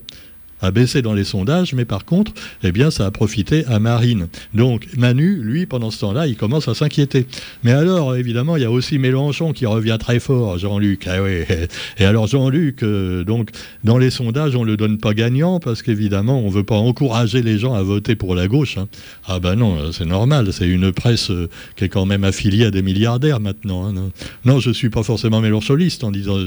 a 0.64 0.72
baissé 0.72 1.02
dans 1.02 1.14
les 1.14 1.26
sondages, 1.26 1.74
mais 1.74 1.86
par 1.86 2.06
contre, 2.06 2.32
eh 2.64 2.72
bien, 2.72 2.90
ça 2.90 3.06
a 3.06 3.12
profité 3.12 3.66
à 3.66 3.80
Marine. 3.80 4.28
Donc 4.54 4.88
Manu, 4.98 5.36
lui, 5.44 5.66
pendant 5.66 5.92
ce 5.92 6.00
temps-là, 6.00 6.26
il 6.26 6.38
commence 6.38 6.68
à 6.68 6.74
s'inquiéter. 6.74 7.28
Mais 7.64 7.72
alors, 7.72 8.16
évidemment, 8.16 8.56
il 8.56 8.64
y 8.64 8.66
a 8.66 8.72
aussi 8.72 8.98
Mélenchon 8.98 9.52
qui 9.52 9.66
revient 9.66 9.98
très 10.00 10.20
fort, 10.20 10.58
Jean-Luc. 10.58 11.06
Ah 11.08 11.22
oui. 11.22 11.44
Et 11.98 12.06
alors 12.06 12.28
Jean-Luc, 12.28 12.82
euh, 12.82 13.24
donc 13.24 13.50
dans 13.84 13.98
les 13.98 14.10
sondages, 14.10 14.56
on 14.56 14.64
le 14.64 14.78
donne 14.78 14.98
pas 14.98 15.14
gagnant 15.14 15.60
parce 15.60 15.82
qu'évidemment, 15.82 16.40
on 16.40 16.50
veut 16.50 16.64
pas 16.64 16.76
encourager 16.76 17.42
les 17.42 17.58
gens 17.58 17.74
à 17.74 17.84
voter 17.84 18.16
pour 18.16 18.34
la 18.34 18.48
gauche. 18.48 18.78
Hein. 18.78 18.88
Ah 19.28 19.40
ben 19.40 19.56
non, 19.56 19.92
c'est 19.92 20.06
normal. 20.06 20.54
C'est 20.54 20.68
une 20.68 20.94
presse 20.94 21.30
euh, 21.30 21.50
qui 21.76 21.86
est 21.86 21.90
quand 21.90 22.06
même 22.06 22.24
affiliée 22.24 22.66
à 22.66 22.72
des 22.72 22.82
milliardaires 22.82 23.42
maintenant. 23.42 23.86
Hein. 23.88 24.12
Non, 24.46 24.60
je 24.60 24.72
suis 24.72 24.90
pas 24.90 25.04
forcément 25.04 25.42
mélenchoniste 25.42 26.04
en 26.06 26.12
disant. 26.12 26.38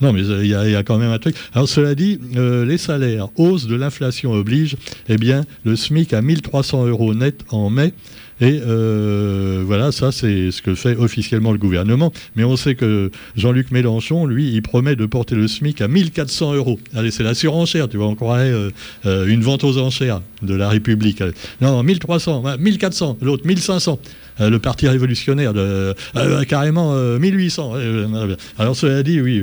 non, 0.00 0.12
mais 0.12 0.22
il 0.22 0.46
y, 0.46 0.54
a 0.54 0.82
quand 0.84 0.98
même 0.98 1.10
un 1.10 1.18
truc. 1.18 1.34
Alors 1.54 1.68
cela 1.68 1.94
dit, 1.94 2.20
euh, 2.36 2.64
les 2.64 2.78
salaires 2.78 3.28
hausse 3.36 3.66
de 3.66 3.74
l'inflation 3.76 4.32
oblige, 4.32 4.76
eh 5.08 5.16
bien, 5.16 5.44
le 5.64 5.76
SMIC 5.76 6.12
à 6.12 6.22
1300 6.22 6.86
euros 6.86 7.14
net 7.14 7.44
en 7.50 7.70
mai 7.70 7.92
Et 8.42 8.60
voilà, 9.64 9.92
ça 9.92 10.12
c'est 10.12 10.50
ce 10.50 10.60
que 10.60 10.74
fait 10.74 10.96
officiellement 10.96 11.52
le 11.52 11.58
gouvernement. 11.58 12.12
Mais 12.36 12.44
on 12.44 12.56
sait 12.56 12.74
que 12.74 13.10
Jean-Luc 13.36 13.70
Mélenchon, 13.70 14.26
lui, 14.26 14.52
il 14.52 14.62
promet 14.62 14.96
de 14.96 15.06
porter 15.06 15.34
le 15.34 15.48
SMIC 15.48 15.80
à 15.80 15.88
1400 15.88 16.54
euros. 16.54 16.78
Allez, 16.94 17.10
c'est 17.10 17.22
la 17.22 17.34
surenchère, 17.34 17.88
tu 17.88 17.96
vois, 17.96 18.08
on 18.08 18.14
croirait 18.14 18.52
une 19.04 19.42
vente 19.42 19.64
aux 19.64 19.78
enchères 19.78 20.20
de 20.42 20.54
la 20.54 20.68
République. 20.68 21.22
Non, 21.60 21.82
1300, 21.82 22.58
1400, 22.58 23.18
l'autre 23.22 23.46
1500. 23.46 23.98
Euh, 24.40 24.50
le 24.50 24.58
Parti 24.58 24.88
révolutionnaire, 24.88 25.52
de, 25.52 25.94
euh, 26.16 26.44
carrément 26.44 26.94
1800. 26.94 27.72
Euh, 27.76 28.36
alors 28.58 28.76
cela 28.76 29.02
dit, 29.02 29.20
oui, 29.20 29.42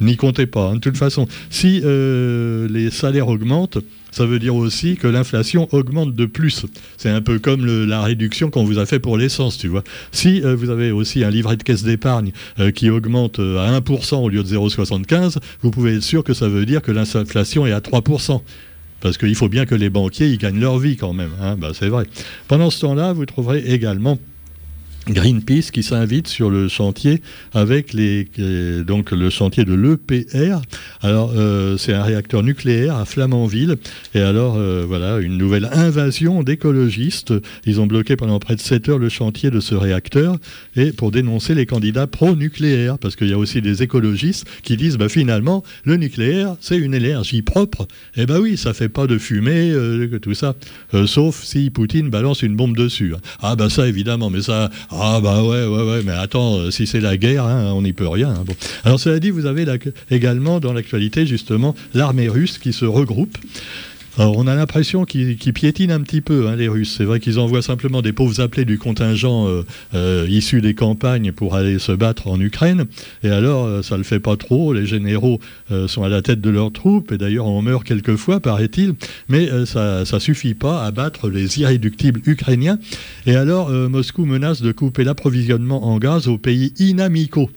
n'y 0.00 0.16
comptez 0.16 0.46
pas. 0.46 0.68
Hein. 0.68 0.74
De 0.74 0.80
toute 0.80 0.96
façon, 0.96 1.26
si 1.50 1.80
les 1.80 2.90
salaires 2.90 3.28
augmentent, 3.28 3.78
ça 4.10 4.26
veut 4.26 4.38
dire 4.38 4.54
aussi 4.54 4.96
que 4.96 5.06
l'inflation 5.06 5.68
augmente 5.72 6.14
de 6.14 6.26
plus. 6.26 6.66
C'est 6.96 7.10
un 7.10 7.20
peu 7.20 7.38
comme 7.38 7.66
la 7.66 8.02
réduction 8.02 8.50
qu'on 8.50 8.64
vous 8.64 8.78
a 8.78 8.86
fait 8.86 8.98
pour 8.98 9.16
l'essence, 9.16 9.58
tu 9.58 9.68
vois. 9.68 9.84
Si 10.12 10.40
vous 10.40 10.70
avez 10.70 10.90
aussi 10.90 11.24
un 11.24 11.30
livret 11.30 11.56
de 11.56 11.62
caisse 11.62 11.82
d'épargne 11.82 12.32
qui 12.74 12.90
augmente 12.90 13.38
à 13.38 13.80
1% 13.80 14.16
au 14.16 14.28
lieu 14.28 14.42
de 14.42 14.48
0,75, 14.48 15.36
vous 15.62 15.70
pouvez 15.70 15.96
être 15.96 16.02
sûr 16.02 16.24
que 16.24 16.34
ça 16.34 16.48
veut 16.48 16.64
dire 16.64 16.82
que 16.82 16.92
l'inflation 16.92 17.66
est 17.66 17.72
à 17.72 17.80
3%. 17.80 18.40
Parce 19.00 19.18
qu'il 19.18 19.34
faut 19.34 19.48
bien 19.48 19.66
que 19.66 19.74
les 19.74 19.90
banquiers 19.90 20.28
ils 20.28 20.38
gagnent 20.38 20.60
leur 20.60 20.78
vie 20.78 20.96
quand 20.96 21.12
même. 21.12 21.32
Hein. 21.40 21.56
Ben, 21.58 21.72
c'est 21.74 21.88
vrai. 21.88 22.06
Pendant 22.48 22.70
ce 22.70 22.80
temps-là, 22.80 23.12
vous 23.12 23.26
trouverez 23.26 23.58
également 23.58 24.18
Greenpeace 25.08 25.70
qui 25.72 25.84
s'invite 25.84 26.26
sur 26.26 26.50
le 26.50 26.66
chantier 26.68 27.22
avec 27.54 27.92
les 27.92 28.28
donc 28.84 29.12
le 29.12 29.30
chantier 29.30 29.64
de 29.64 29.74
l'EPR. 29.74 30.60
Alors 31.00 31.32
euh, 31.36 31.76
c'est 31.76 31.92
un 31.92 32.02
réacteur 32.02 32.42
nucléaire 32.42 32.96
à 32.96 33.04
Flamanville 33.04 33.76
et 34.14 34.20
alors 34.20 34.56
euh, 34.56 34.84
voilà 34.86 35.18
une 35.18 35.38
nouvelle 35.38 35.68
invasion 35.72 36.42
d'écologistes. 36.42 37.32
Ils 37.66 37.80
ont 37.80 37.86
bloqué 37.86 38.16
pendant 38.16 38.40
près 38.40 38.56
de 38.56 38.60
7 38.60 38.88
heures 38.88 38.98
le 38.98 39.08
chantier 39.08 39.50
de 39.50 39.60
ce 39.60 39.76
réacteur 39.76 40.36
et 40.74 40.90
pour 40.90 41.12
dénoncer 41.12 41.54
les 41.54 41.66
candidats 41.66 42.08
pro-nucléaire 42.08 42.98
parce 42.98 43.14
qu'il 43.14 43.28
y 43.28 43.32
a 43.32 43.38
aussi 43.38 43.62
des 43.62 43.84
écologistes 43.84 44.46
qui 44.64 44.76
disent 44.76 44.98
bah 44.98 45.08
finalement 45.08 45.62
le 45.84 45.96
nucléaire 45.96 46.56
c'est 46.60 46.78
une 46.78 46.94
énergie 46.94 47.42
propre. 47.42 47.86
Eh 48.16 48.26
ben 48.26 48.40
oui 48.40 48.56
ça 48.56 48.74
fait 48.74 48.88
pas 48.88 49.06
de 49.06 49.18
fumée 49.18 49.70
euh, 49.70 50.18
tout 50.20 50.34
ça 50.34 50.56
sauf 51.06 51.44
si 51.44 51.70
Poutine 51.70 52.10
balance 52.10 52.42
une 52.42 52.56
bombe 52.56 52.76
dessus. 52.76 53.14
Ah 53.40 53.54
bah 53.54 53.70
ça 53.70 53.86
évidemment 53.86 54.30
mais 54.30 54.42
ça 54.42 54.68
ah 55.00 55.20
bah 55.20 55.42
ouais, 55.42 55.66
ouais, 55.66 55.82
ouais, 55.82 56.02
mais 56.04 56.12
attends, 56.12 56.58
euh, 56.58 56.70
si 56.70 56.86
c'est 56.86 57.00
la 57.00 57.16
guerre, 57.16 57.44
hein, 57.44 57.72
on 57.74 57.82
n'y 57.82 57.92
peut 57.92 58.08
rien. 58.08 58.30
Hein, 58.30 58.44
bon. 58.46 58.54
Alors 58.84 59.00
cela 59.00 59.18
dit, 59.18 59.30
vous 59.30 59.46
avez 59.46 59.64
également 60.10 60.60
dans 60.60 60.72
l'actualité 60.72 61.26
justement 61.26 61.74
l'armée 61.94 62.28
russe 62.28 62.58
qui 62.58 62.72
se 62.72 62.84
regroupe 62.84 63.36
alors, 64.18 64.38
on 64.38 64.46
a 64.46 64.54
l'impression 64.54 65.04
qu'ils 65.04 65.36
piétinent 65.36 65.94
un 65.94 66.00
petit 66.00 66.22
peu, 66.22 66.48
hein, 66.48 66.56
les 66.56 66.68
Russes. 66.68 66.94
C'est 66.96 67.04
vrai 67.04 67.20
qu'ils 67.20 67.38
envoient 67.38 67.60
simplement 67.60 68.00
des 68.00 68.12
pauvres 68.12 68.40
appelés 68.40 68.64
du 68.64 68.78
contingent 68.78 69.46
euh, 69.46 69.62
euh, 69.94 70.26
issus 70.28 70.62
des 70.62 70.72
campagnes 70.72 71.32
pour 71.32 71.54
aller 71.54 71.78
se 71.78 71.92
battre 71.92 72.28
en 72.28 72.40
Ukraine. 72.40 72.86
Et 73.22 73.28
alors, 73.28 73.66
euh, 73.66 73.82
ça 73.82 73.96
ne 73.96 73.98
le 73.98 74.04
fait 74.04 74.20
pas 74.20 74.36
trop. 74.36 74.72
Les 74.72 74.86
généraux 74.86 75.38
sont 75.86 76.02
à 76.02 76.08
la 76.08 76.22
tête 76.22 76.40
de 76.40 76.48
leurs 76.48 76.72
troupes. 76.72 77.12
Et 77.12 77.18
d'ailleurs, 77.18 77.46
on 77.46 77.60
meurt 77.60 77.84
quelquefois, 77.84 78.40
paraît-il. 78.40 78.94
Mais 79.28 79.48
ça 79.66 80.04
ne 80.10 80.18
suffit 80.18 80.54
pas 80.54 80.84
à 80.84 80.90
battre 80.90 81.28
les 81.28 81.58
irréductibles 81.60 82.20
ukrainiens. 82.26 82.78
Et 83.26 83.36
alors, 83.36 83.70
Moscou 83.70 84.24
menace 84.24 84.62
de 84.62 84.72
couper 84.72 85.04
l'approvisionnement 85.04 85.86
en 85.86 85.98
gaz 85.98 86.28
aux 86.28 86.38
pays 86.38 86.72
inamicaux. 86.78 87.50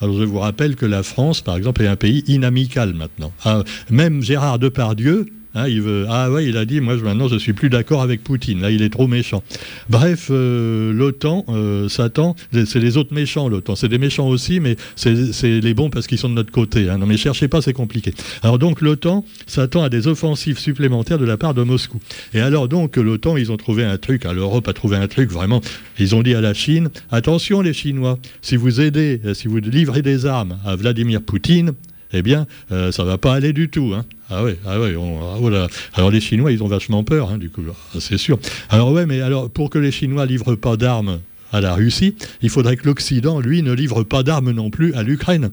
Alors 0.00 0.16
je 0.16 0.22
vous 0.22 0.38
rappelle 0.38 0.76
que 0.76 0.86
la 0.86 1.02
France, 1.02 1.40
par 1.40 1.56
exemple, 1.56 1.82
est 1.82 1.88
un 1.88 1.96
pays 1.96 2.22
inamical 2.28 2.94
maintenant. 2.94 3.32
Ah, 3.44 3.64
même 3.90 4.22
Gérard 4.22 4.60
Depardieu, 4.60 5.26
Hein, 5.54 5.66
il 5.66 5.80
veut, 5.80 6.06
ah 6.08 6.30
ouais, 6.30 6.46
il 6.46 6.56
a 6.58 6.66
dit, 6.66 6.80
moi 6.80 6.94
maintenant 6.96 7.26
je 7.26 7.36
suis 7.36 7.54
plus 7.54 7.70
d'accord 7.70 8.02
avec 8.02 8.22
Poutine, 8.22 8.60
là 8.60 8.70
il 8.70 8.82
est 8.82 8.90
trop 8.90 9.06
méchant. 9.06 9.42
Bref, 9.88 10.28
euh, 10.30 10.92
l'OTAN 10.92 11.46
euh, 11.48 11.88
Satan, 11.88 12.36
c'est 12.52 12.78
les 12.78 12.98
autres 12.98 13.14
méchants 13.14 13.48
l'OTAN, 13.48 13.74
c'est 13.74 13.88
des 13.88 13.98
méchants 13.98 14.28
aussi, 14.28 14.60
mais 14.60 14.76
c'est 14.94 15.60
les 15.60 15.74
bons 15.74 15.88
parce 15.88 16.06
qu'ils 16.06 16.18
sont 16.18 16.28
de 16.28 16.34
notre 16.34 16.52
côté. 16.52 16.90
Hein. 16.90 16.98
Non 16.98 17.06
mais 17.06 17.16
cherchez 17.16 17.48
pas, 17.48 17.62
c'est 17.62 17.72
compliqué. 17.72 18.12
Alors 18.42 18.58
donc 18.58 18.82
l'OTAN 18.82 19.24
s'attend 19.46 19.82
à 19.82 19.88
des 19.88 20.06
offensives 20.06 20.58
supplémentaires 20.58 21.18
de 21.18 21.24
la 21.24 21.38
part 21.38 21.54
de 21.54 21.62
Moscou. 21.62 21.98
Et 22.34 22.40
alors 22.40 22.68
donc 22.68 22.96
l'OTAN, 22.96 23.38
ils 23.38 23.50
ont 23.50 23.56
trouvé 23.56 23.84
un 23.84 23.96
truc, 23.96 24.26
hein, 24.26 24.34
l'Europe 24.34 24.68
a 24.68 24.74
trouvé 24.74 24.98
un 24.98 25.08
truc 25.08 25.30
vraiment, 25.30 25.62
ils 25.98 26.14
ont 26.14 26.22
dit 26.22 26.34
à 26.34 26.42
la 26.42 26.52
Chine, 26.52 26.90
attention 27.10 27.62
les 27.62 27.72
Chinois, 27.72 28.18
si 28.42 28.56
vous 28.56 28.82
aidez, 28.82 29.20
si 29.32 29.48
vous 29.48 29.56
livrez 29.58 30.02
des 30.02 30.26
armes 30.26 30.58
à 30.66 30.76
Vladimir 30.76 31.22
Poutine, 31.22 31.72
eh 32.12 32.22
bien, 32.22 32.46
euh, 32.72 32.92
ça 32.92 33.04
va 33.04 33.18
pas 33.18 33.34
aller 33.34 33.52
du 33.52 33.68
tout. 33.68 33.92
Hein. 33.94 34.04
Ah 34.30 34.42
ouais, 34.44 34.58
ah 34.66 34.80
ouais, 34.80 34.94
ah, 34.96 35.66
Alors 35.94 36.10
les 36.10 36.20
Chinois, 36.20 36.52
ils 36.52 36.62
ont 36.62 36.68
vachement 36.68 37.04
peur, 37.04 37.30
hein, 37.30 37.38
du 37.38 37.50
coup, 37.50 37.62
ah, 37.70 37.98
c'est 38.00 38.18
sûr. 38.18 38.38
Alors 38.70 38.92
ouais, 38.92 39.06
mais 39.06 39.20
alors 39.20 39.50
pour 39.50 39.70
que 39.70 39.78
les 39.78 39.90
Chinois 39.90 40.26
livrent 40.26 40.54
pas 40.54 40.76
d'armes 40.76 41.20
à 41.52 41.60
la 41.60 41.74
Russie, 41.74 42.14
il 42.42 42.50
faudrait 42.50 42.76
que 42.76 42.86
l'Occident, 42.86 43.40
lui, 43.40 43.62
ne 43.62 43.72
livre 43.72 44.02
pas 44.02 44.22
d'armes 44.22 44.50
non 44.50 44.70
plus 44.70 44.94
à 44.94 45.02
l'Ukraine. 45.02 45.50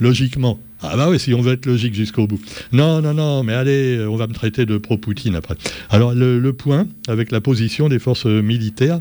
Logiquement. 0.00 0.60
Ah 0.80 0.96
bah 0.96 1.08
oui, 1.10 1.18
si 1.18 1.34
on 1.34 1.40
veut 1.40 1.54
être 1.54 1.66
logique 1.66 1.94
jusqu'au 1.94 2.28
bout. 2.28 2.40
Non, 2.70 3.02
non, 3.02 3.14
non, 3.14 3.42
mais 3.42 3.52
allez, 3.52 4.06
on 4.08 4.14
va 4.14 4.28
me 4.28 4.32
traiter 4.32 4.64
de 4.64 4.78
pro-Poutine 4.78 5.34
après. 5.34 5.56
Alors 5.90 6.14
le, 6.14 6.52
point 6.52 6.86
avec 7.08 7.32
la 7.32 7.40
position 7.40 7.88
des 7.88 7.98
forces 7.98 8.26
militaires, 8.26 9.00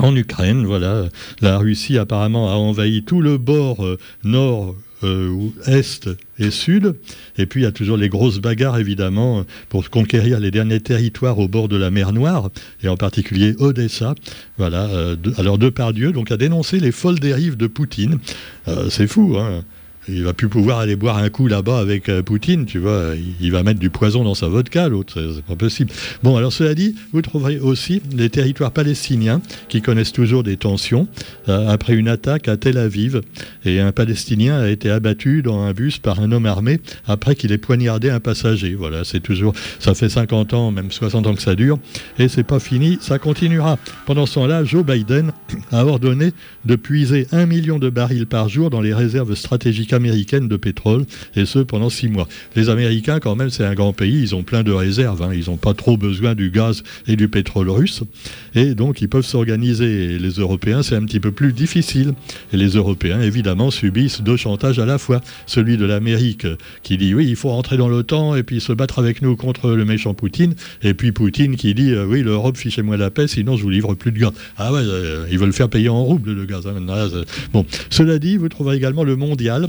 en 0.00 0.14
Ukraine, 0.14 0.66
voilà, 0.66 1.06
la 1.40 1.56
Russie 1.56 1.96
apparemment 1.96 2.50
a 2.50 2.54
envahi 2.54 3.04
tout 3.04 3.22
le 3.22 3.38
bord 3.38 3.84
euh, 3.84 3.96
nord 4.24 4.74
euh, 5.04 5.50
est 5.66 6.08
et 6.38 6.50
sud. 6.50 6.96
Et 7.38 7.46
puis 7.46 7.60
il 7.60 7.64
y 7.64 7.66
a 7.66 7.72
toujours 7.72 7.96
les 7.96 8.08
grosses 8.08 8.40
bagarres, 8.40 8.78
évidemment, 8.78 9.44
pour 9.68 9.88
conquérir 9.90 10.40
les 10.40 10.50
derniers 10.50 10.80
territoires 10.80 11.38
au 11.38 11.48
bord 11.48 11.68
de 11.68 11.76
la 11.76 11.90
mer 11.90 12.12
Noire, 12.12 12.50
et 12.82 12.88
en 12.88 12.96
particulier 12.96 13.54
Odessa. 13.58 14.14
Voilà. 14.58 14.86
Euh, 14.86 15.16
alors 15.36 15.58
Depardieu 15.58 16.12
donc, 16.12 16.30
a 16.32 16.36
dénoncé 16.36 16.80
les 16.80 16.92
folles 16.92 17.20
dérives 17.20 17.56
de 17.56 17.66
Poutine. 17.66 18.18
Euh, 18.68 18.88
c'est 18.90 19.06
fou, 19.06 19.36
hein 19.38 19.64
il 20.08 20.24
va 20.24 20.34
plus 20.34 20.48
pouvoir 20.48 20.80
aller 20.80 20.96
boire 20.96 21.16
un 21.16 21.30
coup 21.30 21.46
là-bas 21.46 21.78
avec 21.78 22.08
euh, 22.08 22.22
Poutine, 22.22 22.66
tu 22.66 22.78
vois. 22.78 23.12
Il, 23.40 23.52
va 23.52 23.62
mettre 23.62 23.80
du 23.80 23.90
poison 23.90 24.24
dans 24.24 24.34
sa 24.34 24.48
vodka, 24.48 24.88
l'autre. 24.88 25.14
C'est 25.34 25.44
pas 25.44 25.56
possible. 25.56 25.90
Bon, 26.22 26.36
alors 26.36 26.52
cela 26.52 26.74
dit, 26.74 26.94
vous 27.12 27.22
trouverez 27.22 27.58
aussi 27.58 28.02
les 28.14 28.28
territoires 28.28 28.72
palestiniens 28.72 29.40
qui 29.68 29.80
connaissent 29.80 30.12
toujours 30.12 30.42
des 30.42 30.56
tensions 30.56 31.08
euh, 31.48 31.68
après 31.68 31.94
une 31.94 32.08
attaque 32.08 32.48
à 32.48 32.56
Tel 32.56 32.76
Aviv. 32.76 33.22
Et 33.64 33.80
un 33.80 33.92
Palestinien 33.92 34.60
a 34.60 34.68
été 34.68 34.90
abattu 34.90 35.42
dans 35.42 35.62
un 35.62 35.72
bus 35.72 35.98
par 35.98 36.20
un 36.20 36.32
homme 36.32 36.46
armé 36.46 36.80
après 37.06 37.34
qu'il 37.34 37.52
ait 37.52 37.58
poignardé 37.58 38.10
un 38.10 38.20
passager. 38.20 38.74
Voilà, 38.74 39.04
c'est 39.04 39.20
toujours. 39.20 39.54
Ça 39.78 39.94
fait 39.94 40.08
50 40.08 40.52
ans, 40.52 40.70
même 40.70 40.90
60 40.90 41.26
ans 41.26 41.34
que 41.34 41.42
ça 41.42 41.54
dure. 41.54 41.78
Et 42.18 42.28
c'est 42.28 42.44
pas 42.44 42.60
fini, 42.60 42.98
ça 43.00 43.18
continuera. 43.18 43.78
Pendant 44.06 44.26
ce 44.26 44.34
temps-là, 44.34 44.64
Joe 44.64 44.84
Biden 44.84 45.32
a 45.72 45.84
ordonné 45.86 46.32
de 46.64 46.76
puiser 46.76 47.26
un 47.32 47.46
million 47.46 47.78
de 47.78 47.88
barils 47.88 48.26
par 48.26 48.48
jour 48.48 48.68
dans 48.68 48.80
les 48.80 48.92
réserves 48.92 49.34
stratégiques 49.34 49.93
américaine 49.94 50.48
de 50.48 50.56
pétrole, 50.56 51.06
et 51.36 51.46
ce 51.46 51.60
pendant 51.60 51.90
six 51.90 52.08
mois. 52.08 52.28
Les 52.56 52.68
Américains, 52.68 53.20
quand 53.20 53.36
même, 53.36 53.50
c'est 53.50 53.64
un 53.64 53.74
grand 53.74 53.92
pays, 53.92 54.20
ils 54.20 54.34
ont 54.34 54.42
plein 54.42 54.62
de 54.62 54.72
réserves, 54.72 55.22
hein. 55.22 55.30
ils 55.32 55.48
n'ont 55.48 55.56
pas 55.56 55.74
trop 55.74 55.96
besoin 55.96 56.34
du 56.34 56.50
gaz 56.50 56.82
et 57.06 57.16
du 57.16 57.28
pétrole 57.28 57.70
russe, 57.70 58.02
et 58.54 58.74
donc 58.74 59.00
ils 59.00 59.08
peuvent 59.08 59.24
s'organiser. 59.24 60.18
Les 60.18 60.30
Européens, 60.30 60.82
c'est 60.82 60.96
un 60.96 61.04
petit 61.04 61.20
peu 61.20 61.32
plus 61.32 61.52
difficile. 61.52 62.14
Et 62.52 62.56
les 62.56 62.70
Européens, 62.70 63.20
évidemment, 63.20 63.70
subissent 63.70 64.22
deux 64.22 64.36
chantages 64.36 64.78
à 64.78 64.86
la 64.86 64.98
fois. 64.98 65.20
Celui 65.46 65.76
de 65.76 65.84
l'Amérique 65.84 66.46
qui 66.82 66.96
dit 66.96 67.14
oui, 67.14 67.26
il 67.28 67.36
faut 67.36 67.50
rentrer 67.50 67.76
dans 67.76 67.88
l'OTAN 67.88 68.34
et 68.34 68.42
puis 68.42 68.60
se 68.60 68.72
battre 68.72 68.98
avec 68.98 69.22
nous 69.22 69.36
contre 69.36 69.70
le 69.70 69.84
méchant 69.84 70.14
Poutine, 70.14 70.54
et 70.82 70.94
puis 70.94 71.12
Poutine 71.12 71.56
qui 71.56 71.74
dit 71.74 71.90
euh, 71.90 72.06
oui, 72.06 72.22
l'Europe, 72.22 72.56
fichez-moi 72.56 72.96
la 72.96 73.10
paix, 73.10 73.28
sinon 73.28 73.56
je 73.56 73.62
vous 73.62 73.70
livre 73.70 73.94
plus 73.94 74.12
de 74.12 74.18
gaz. 74.18 74.32
Ah 74.56 74.72
ouais, 74.72 74.80
euh, 74.82 75.26
ils 75.30 75.38
veulent 75.38 75.52
faire 75.52 75.68
payer 75.68 75.88
en 75.88 76.02
rouble 76.02 76.32
le 76.32 76.44
gaz. 76.44 76.66
Hein, 76.66 76.74
bon, 77.52 77.64
cela 77.90 78.18
dit, 78.18 78.36
vous 78.36 78.48
trouverez 78.48 78.76
également 78.76 79.04
le 79.04 79.16
mondial 79.16 79.68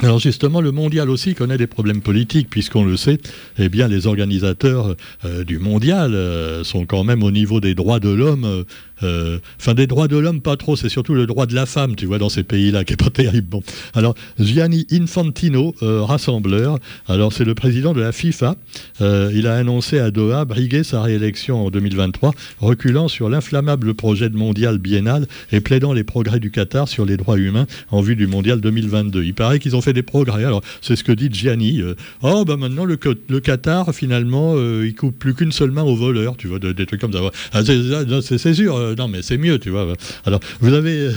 alors 0.00 0.18
justement, 0.18 0.60
le 0.60 0.72
mondial 0.72 1.08
aussi 1.08 1.34
connaît 1.34 1.56
des 1.56 1.68
problèmes 1.68 2.00
politiques, 2.00 2.50
puisqu'on 2.50 2.84
le 2.84 2.96
sait, 2.96 3.18
eh 3.58 3.68
bien, 3.68 3.86
les 3.86 4.06
organisateurs 4.08 4.96
euh, 5.24 5.44
du 5.44 5.58
mondial 5.58 6.14
euh, 6.14 6.64
sont 6.64 6.84
quand 6.84 7.04
même 7.04 7.22
au 7.22 7.30
niveau 7.30 7.60
des 7.60 7.74
droits 7.74 8.00
de 8.00 8.08
l'homme 8.08 8.44
euh, 8.44 8.64
enfin, 9.00 9.74
des 9.74 9.86
droits 9.86 10.08
de 10.08 10.16
l'homme, 10.16 10.40
pas 10.40 10.56
trop. 10.56 10.76
C'est 10.76 10.88
surtout 10.88 11.14
le 11.14 11.26
droit 11.26 11.46
de 11.46 11.54
la 11.54 11.66
femme, 11.66 11.96
tu 11.96 12.06
vois, 12.06 12.18
dans 12.18 12.28
ces 12.28 12.42
pays-là, 12.42 12.84
qui 12.84 12.94
est 12.94 12.96
pas 12.96 13.10
terrible. 13.10 13.48
Bon. 13.48 13.62
Alors, 13.94 14.14
Gianni 14.38 14.86
Infantino, 14.90 15.74
euh, 15.82 16.02
rassembleur, 16.02 16.78
alors 17.08 17.32
c'est 17.32 17.44
le 17.44 17.54
président 17.54 17.92
de 17.92 18.00
la 18.00 18.12
FIFA. 18.12 18.56
Euh, 19.00 19.30
il 19.34 19.46
a 19.46 19.56
annoncé 19.56 19.98
à 19.98 20.10
Doha 20.10 20.44
briguer 20.44 20.84
sa 20.84 21.02
réélection 21.02 21.66
en 21.66 21.70
2023, 21.70 22.32
reculant 22.60 23.08
sur 23.08 23.28
l'inflammable 23.28 23.94
projet 23.94 24.28
de 24.28 24.36
mondial 24.36 24.78
biennal 24.78 25.26
et 25.52 25.60
plaidant 25.60 25.92
les 25.92 26.04
progrès 26.04 26.40
du 26.40 26.50
Qatar 26.50 26.88
sur 26.88 27.04
les 27.04 27.16
droits 27.16 27.38
humains 27.38 27.66
en 27.90 28.00
vue 28.00 28.16
du 28.16 28.26
mondial 28.26 28.60
2022. 28.60 29.24
Il 29.24 29.34
paraît 29.34 29.58
qu'ils 29.58 29.76
ont 29.76 29.80
fait 29.80 29.92
des 29.92 30.02
progrès. 30.02 30.44
Alors, 30.44 30.62
c'est 30.80 30.96
ce 30.96 31.04
que 31.04 31.12
dit 31.12 31.28
Gianni. 31.32 31.82
oh, 32.22 32.44
ben 32.44 32.56
maintenant, 32.56 32.84
le, 32.84 32.98
le 33.28 33.40
Qatar, 33.40 33.94
finalement, 33.94 34.54
il 34.56 34.94
coupe 34.94 35.18
plus 35.18 35.34
qu'une 35.34 35.52
seule 35.52 35.70
main 35.70 35.82
aux 35.82 35.96
voleurs, 35.96 36.36
tu 36.36 36.48
vois, 36.48 36.58
des 36.58 36.86
trucs 36.86 37.00
comme 37.00 37.12
ça. 37.12 37.20
Ah, 37.52 37.60
c'est 37.64 38.54
sûr 38.54 38.83
non, 38.96 39.08
mais 39.08 39.22
c'est 39.22 39.38
mieux, 39.38 39.58
tu 39.58 39.70
vois. 39.70 39.94
Alors, 40.24 40.40
vous 40.60 40.74
avez. 40.74 40.98
Euh, 40.98 41.12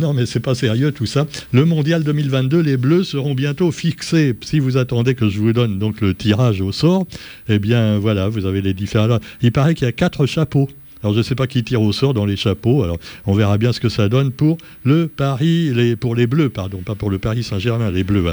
non, 0.00 0.14
mais 0.14 0.24
c'est 0.24 0.40
pas 0.40 0.54
sérieux 0.54 0.92
tout 0.92 1.04
ça. 1.04 1.26
Le 1.52 1.66
mondial 1.66 2.02
2022, 2.04 2.60
les 2.60 2.78
Bleus 2.78 3.04
seront 3.04 3.34
bientôt 3.34 3.70
fixés. 3.70 4.34
Si 4.40 4.58
vous 4.58 4.78
attendez 4.78 5.14
que 5.14 5.28
je 5.28 5.38
vous 5.38 5.52
donne 5.52 5.78
donc 5.78 6.00
le 6.00 6.14
tirage 6.14 6.62
au 6.62 6.72
sort, 6.72 7.06
eh 7.50 7.58
bien 7.58 7.98
voilà, 7.98 8.30
vous 8.30 8.46
avez 8.46 8.62
les 8.62 8.72
différents. 8.72 9.18
Il 9.42 9.52
paraît 9.52 9.74
qu'il 9.74 9.84
y 9.84 9.88
a 9.88 9.92
quatre 9.92 10.24
chapeaux 10.24 10.70
Alors 11.02 11.12
je 11.12 11.18
ne 11.18 11.22
sais 11.22 11.34
pas 11.34 11.46
qui 11.46 11.62
tire 11.64 11.82
au 11.82 11.92
sort 11.92 12.14
dans 12.14 12.24
les 12.24 12.36
chapeaux. 12.36 12.82
Alors 12.82 12.96
on 13.26 13.34
verra 13.34 13.58
bien 13.58 13.74
ce 13.74 13.80
que 13.80 13.90
ça 13.90 14.08
donne 14.08 14.30
pour 14.30 14.56
le 14.84 15.06
Paris, 15.06 15.70
les, 15.74 15.96
pour 15.96 16.14
les 16.14 16.26
Bleus, 16.26 16.48
pardon, 16.48 16.78
pas 16.78 16.94
pour 16.94 17.10
le 17.10 17.18
Paris 17.18 17.42
Saint-Germain, 17.42 17.90
les 17.90 18.04
Bleus. 18.04 18.24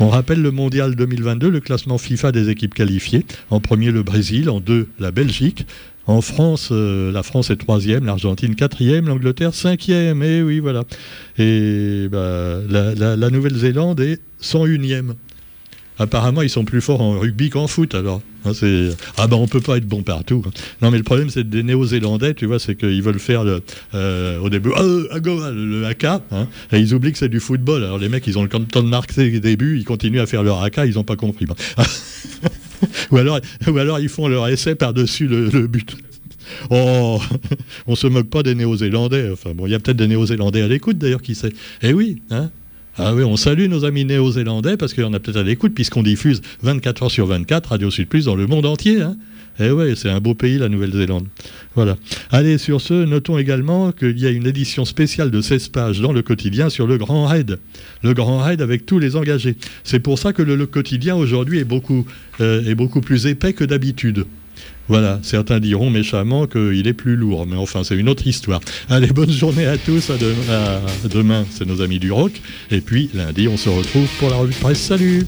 On 0.00 0.08
rappelle 0.08 0.42
le 0.42 0.50
Mondial 0.50 0.96
2022, 0.96 1.50
le 1.50 1.60
classement 1.60 1.98
FIFA 1.98 2.32
des 2.32 2.48
équipes 2.48 2.74
qualifiées. 2.74 3.24
En 3.50 3.60
premier 3.60 3.92
le 3.92 4.02
Brésil, 4.02 4.50
en 4.50 4.58
deux 4.58 4.88
la 4.98 5.12
Belgique. 5.12 5.66
En 6.06 6.20
France, 6.20 6.70
euh, 6.72 7.12
la 7.12 7.22
France 7.22 7.50
est 7.50 7.56
troisième, 7.56 8.04
l'Argentine 8.04 8.54
quatrième, 8.54 9.08
l'Angleterre 9.08 9.54
cinquième. 9.54 10.22
Et 10.22 10.42
oui, 10.42 10.58
voilà. 10.58 10.84
Et 11.38 12.08
bah, 12.10 12.58
la, 12.68 13.16
la 13.16 13.30
Nouvelle-Zélande 13.30 14.00
est 14.00 14.20
101e 14.42 15.14
apparemment, 15.98 16.42
ils 16.42 16.50
sont 16.50 16.64
plus 16.64 16.80
forts 16.80 17.00
en 17.00 17.18
rugby 17.18 17.50
qu'en 17.50 17.66
foot. 17.66 17.94
Alors, 17.94 18.20
hein, 18.44 18.52
ah 19.16 19.26
ben 19.26 19.36
on 19.36 19.46
peut 19.46 19.60
pas 19.60 19.76
être 19.76 19.86
bon 19.86 20.02
partout. 20.02 20.42
Hein. 20.46 20.50
Non, 20.80 20.90
mais 20.90 20.98
le 20.98 21.04
problème 21.04 21.30
c'est 21.30 21.48
des 21.48 21.62
Néo-Zélandais, 21.62 22.34
tu 22.34 22.46
vois, 22.46 22.58
c'est 22.58 22.74
qu'ils 22.74 23.02
veulent 23.02 23.18
faire 23.18 23.44
euh, 23.94 24.38
au 24.38 24.50
début 24.50 24.70
oh, 24.76 24.82
le 24.82 25.84
haka, 25.86 26.22
hein, 26.30 26.48
et 26.72 26.78
ils 26.78 26.94
oublient 26.94 27.12
que 27.12 27.18
c'est 27.18 27.28
du 27.28 27.40
football. 27.40 27.84
Alors 27.84 27.98
les 27.98 28.08
mecs, 28.08 28.26
ils 28.26 28.38
ont 28.38 28.42
le 28.42 28.48
temps 28.48 28.82
de 28.82 28.88
marquer 28.88 29.36
au 29.36 29.40
début, 29.40 29.78
ils 29.78 29.84
continuent 29.84 30.20
à 30.20 30.26
faire 30.26 30.42
leur 30.42 30.62
haka, 30.62 30.86
ils 30.86 30.94
n'ont 30.94 31.04
pas 31.04 31.16
compris. 31.16 31.46
ou 33.10 33.16
alors, 33.16 33.40
ou 33.66 33.78
alors 33.78 34.00
ils 34.00 34.08
font 34.08 34.28
leur 34.28 34.48
essai 34.48 34.74
par 34.74 34.94
dessus 34.94 35.26
le, 35.26 35.48
le 35.48 35.66
but. 35.66 35.96
Oh, 36.70 37.20
on 37.86 37.94
se 37.94 38.06
moque 38.06 38.28
pas 38.28 38.42
des 38.42 38.54
Néo-Zélandais. 38.54 39.30
Enfin 39.32 39.52
bon, 39.54 39.66
il 39.66 39.70
y 39.70 39.74
a 39.74 39.78
peut-être 39.78 39.96
des 39.96 40.08
Néo-Zélandais 40.08 40.62
à 40.62 40.68
l'écoute 40.68 40.98
d'ailleurs, 40.98 41.22
qui 41.22 41.34
sait. 41.34 41.52
Eh 41.82 41.92
oui, 41.92 42.22
hein 42.30 42.50
ah 42.98 43.14
oui, 43.14 43.24
on 43.24 43.36
salue 43.36 43.68
nos 43.68 43.86
amis 43.86 44.04
néo-zélandais 44.04 44.76
parce 44.76 44.92
qu'il 44.92 45.02
y 45.02 45.06
en 45.06 45.14
a 45.14 45.18
peut-être 45.18 45.38
à 45.38 45.42
l'écoute 45.42 45.72
puisqu'on 45.74 46.02
diffuse 46.02 46.42
24 46.62 47.04
heures 47.04 47.10
sur 47.10 47.26
24 47.26 47.70
Radio 47.70 47.90
Sud 47.90 48.06
Plus 48.06 48.26
dans 48.26 48.34
le 48.34 48.46
monde 48.46 48.66
entier. 48.66 49.00
Hein. 49.00 49.16
Eh 49.58 49.70
oui, 49.70 49.94
c'est 49.96 50.10
un 50.10 50.20
beau 50.20 50.34
pays 50.34 50.58
la 50.58 50.68
Nouvelle-Zélande. 50.68 51.26
Voilà. 51.74 51.96
Allez, 52.30 52.58
sur 52.58 52.80
ce, 52.80 52.92
notons 52.92 53.38
également 53.38 53.92
qu'il 53.92 54.18
y 54.18 54.26
a 54.26 54.30
une 54.30 54.46
édition 54.46 54.84
spéciale 54.84 55.30
de 55.30 55.40
16 55.40 55.68
pages 55.68 56.00
dans 56.00 56.12
le 56.12 56.22
quotidien 56.22 56.68
sur 56.68 56.86
le 56.86 56.98
Grand 56.98 57.26
Raid. 57.26 57.58
Le 58.02 58.14
Grand 58.14 58.38
Raid 58.38 58.60
avec 58.60 58.84
tous 58.84 58.98
les 58.98 59.16
engagés. 59.16 59.56
C'est 59.84 60.00
pour 60.00 60.18
ça 60.18 60.32
que 60.32 60.42
le, 60.42 60.66
quotidien 60.66 61.16
aujourd'hui 61.16 61.58
est 61.58 61.64
beaucoup, 61.64 62.06
euh, 62.40 62.64
est 62.64 62.74
beaucoup 62.74 63.00
plus 63.00 63.26
épais 63.26 63.52
que 63.52 63.64
d'habitude. 63.64 64.26
Voilà, 64.88 65.20
certains 65.22 65.60
diront 65.60 65.90
méchamment 65.90 66.46
qu'il 66.46 66.86
est 66.86 66.92
plus 66.92 67.16
lourd, 67.16 67.46
mais 67.46 67.56
enfin, 67.56 67.84
c'est 67.84 67.96
une 67.96 68.08
autre 68.08 68.26
histoire. 68.26 68.60
Allez, 68.88 69.08
bonne 69.08 69.30
journée 69.30 69.66
à 69.66 69.78
tous, 69.78 70.10
à, 70.10 70.16
demain, 71.08 71.46
c'est 71.50 71.66
nos 71.66 71.80
amis 71.80 71.98
du 71.98 72.10
rock, 72.10 72.32
et 72.70 72.80
puis 72.80 73.08
lundi, 73.14 73.48
on 73.48 73.56
se 73.56 73.68
retrouve 73.68 74.08
pour 74.18 74.28
la 74.28 74.36
revue 74.36 74.52
de 74.52 74.58
presse. 74.58 74.80
Salut 74.80 75.24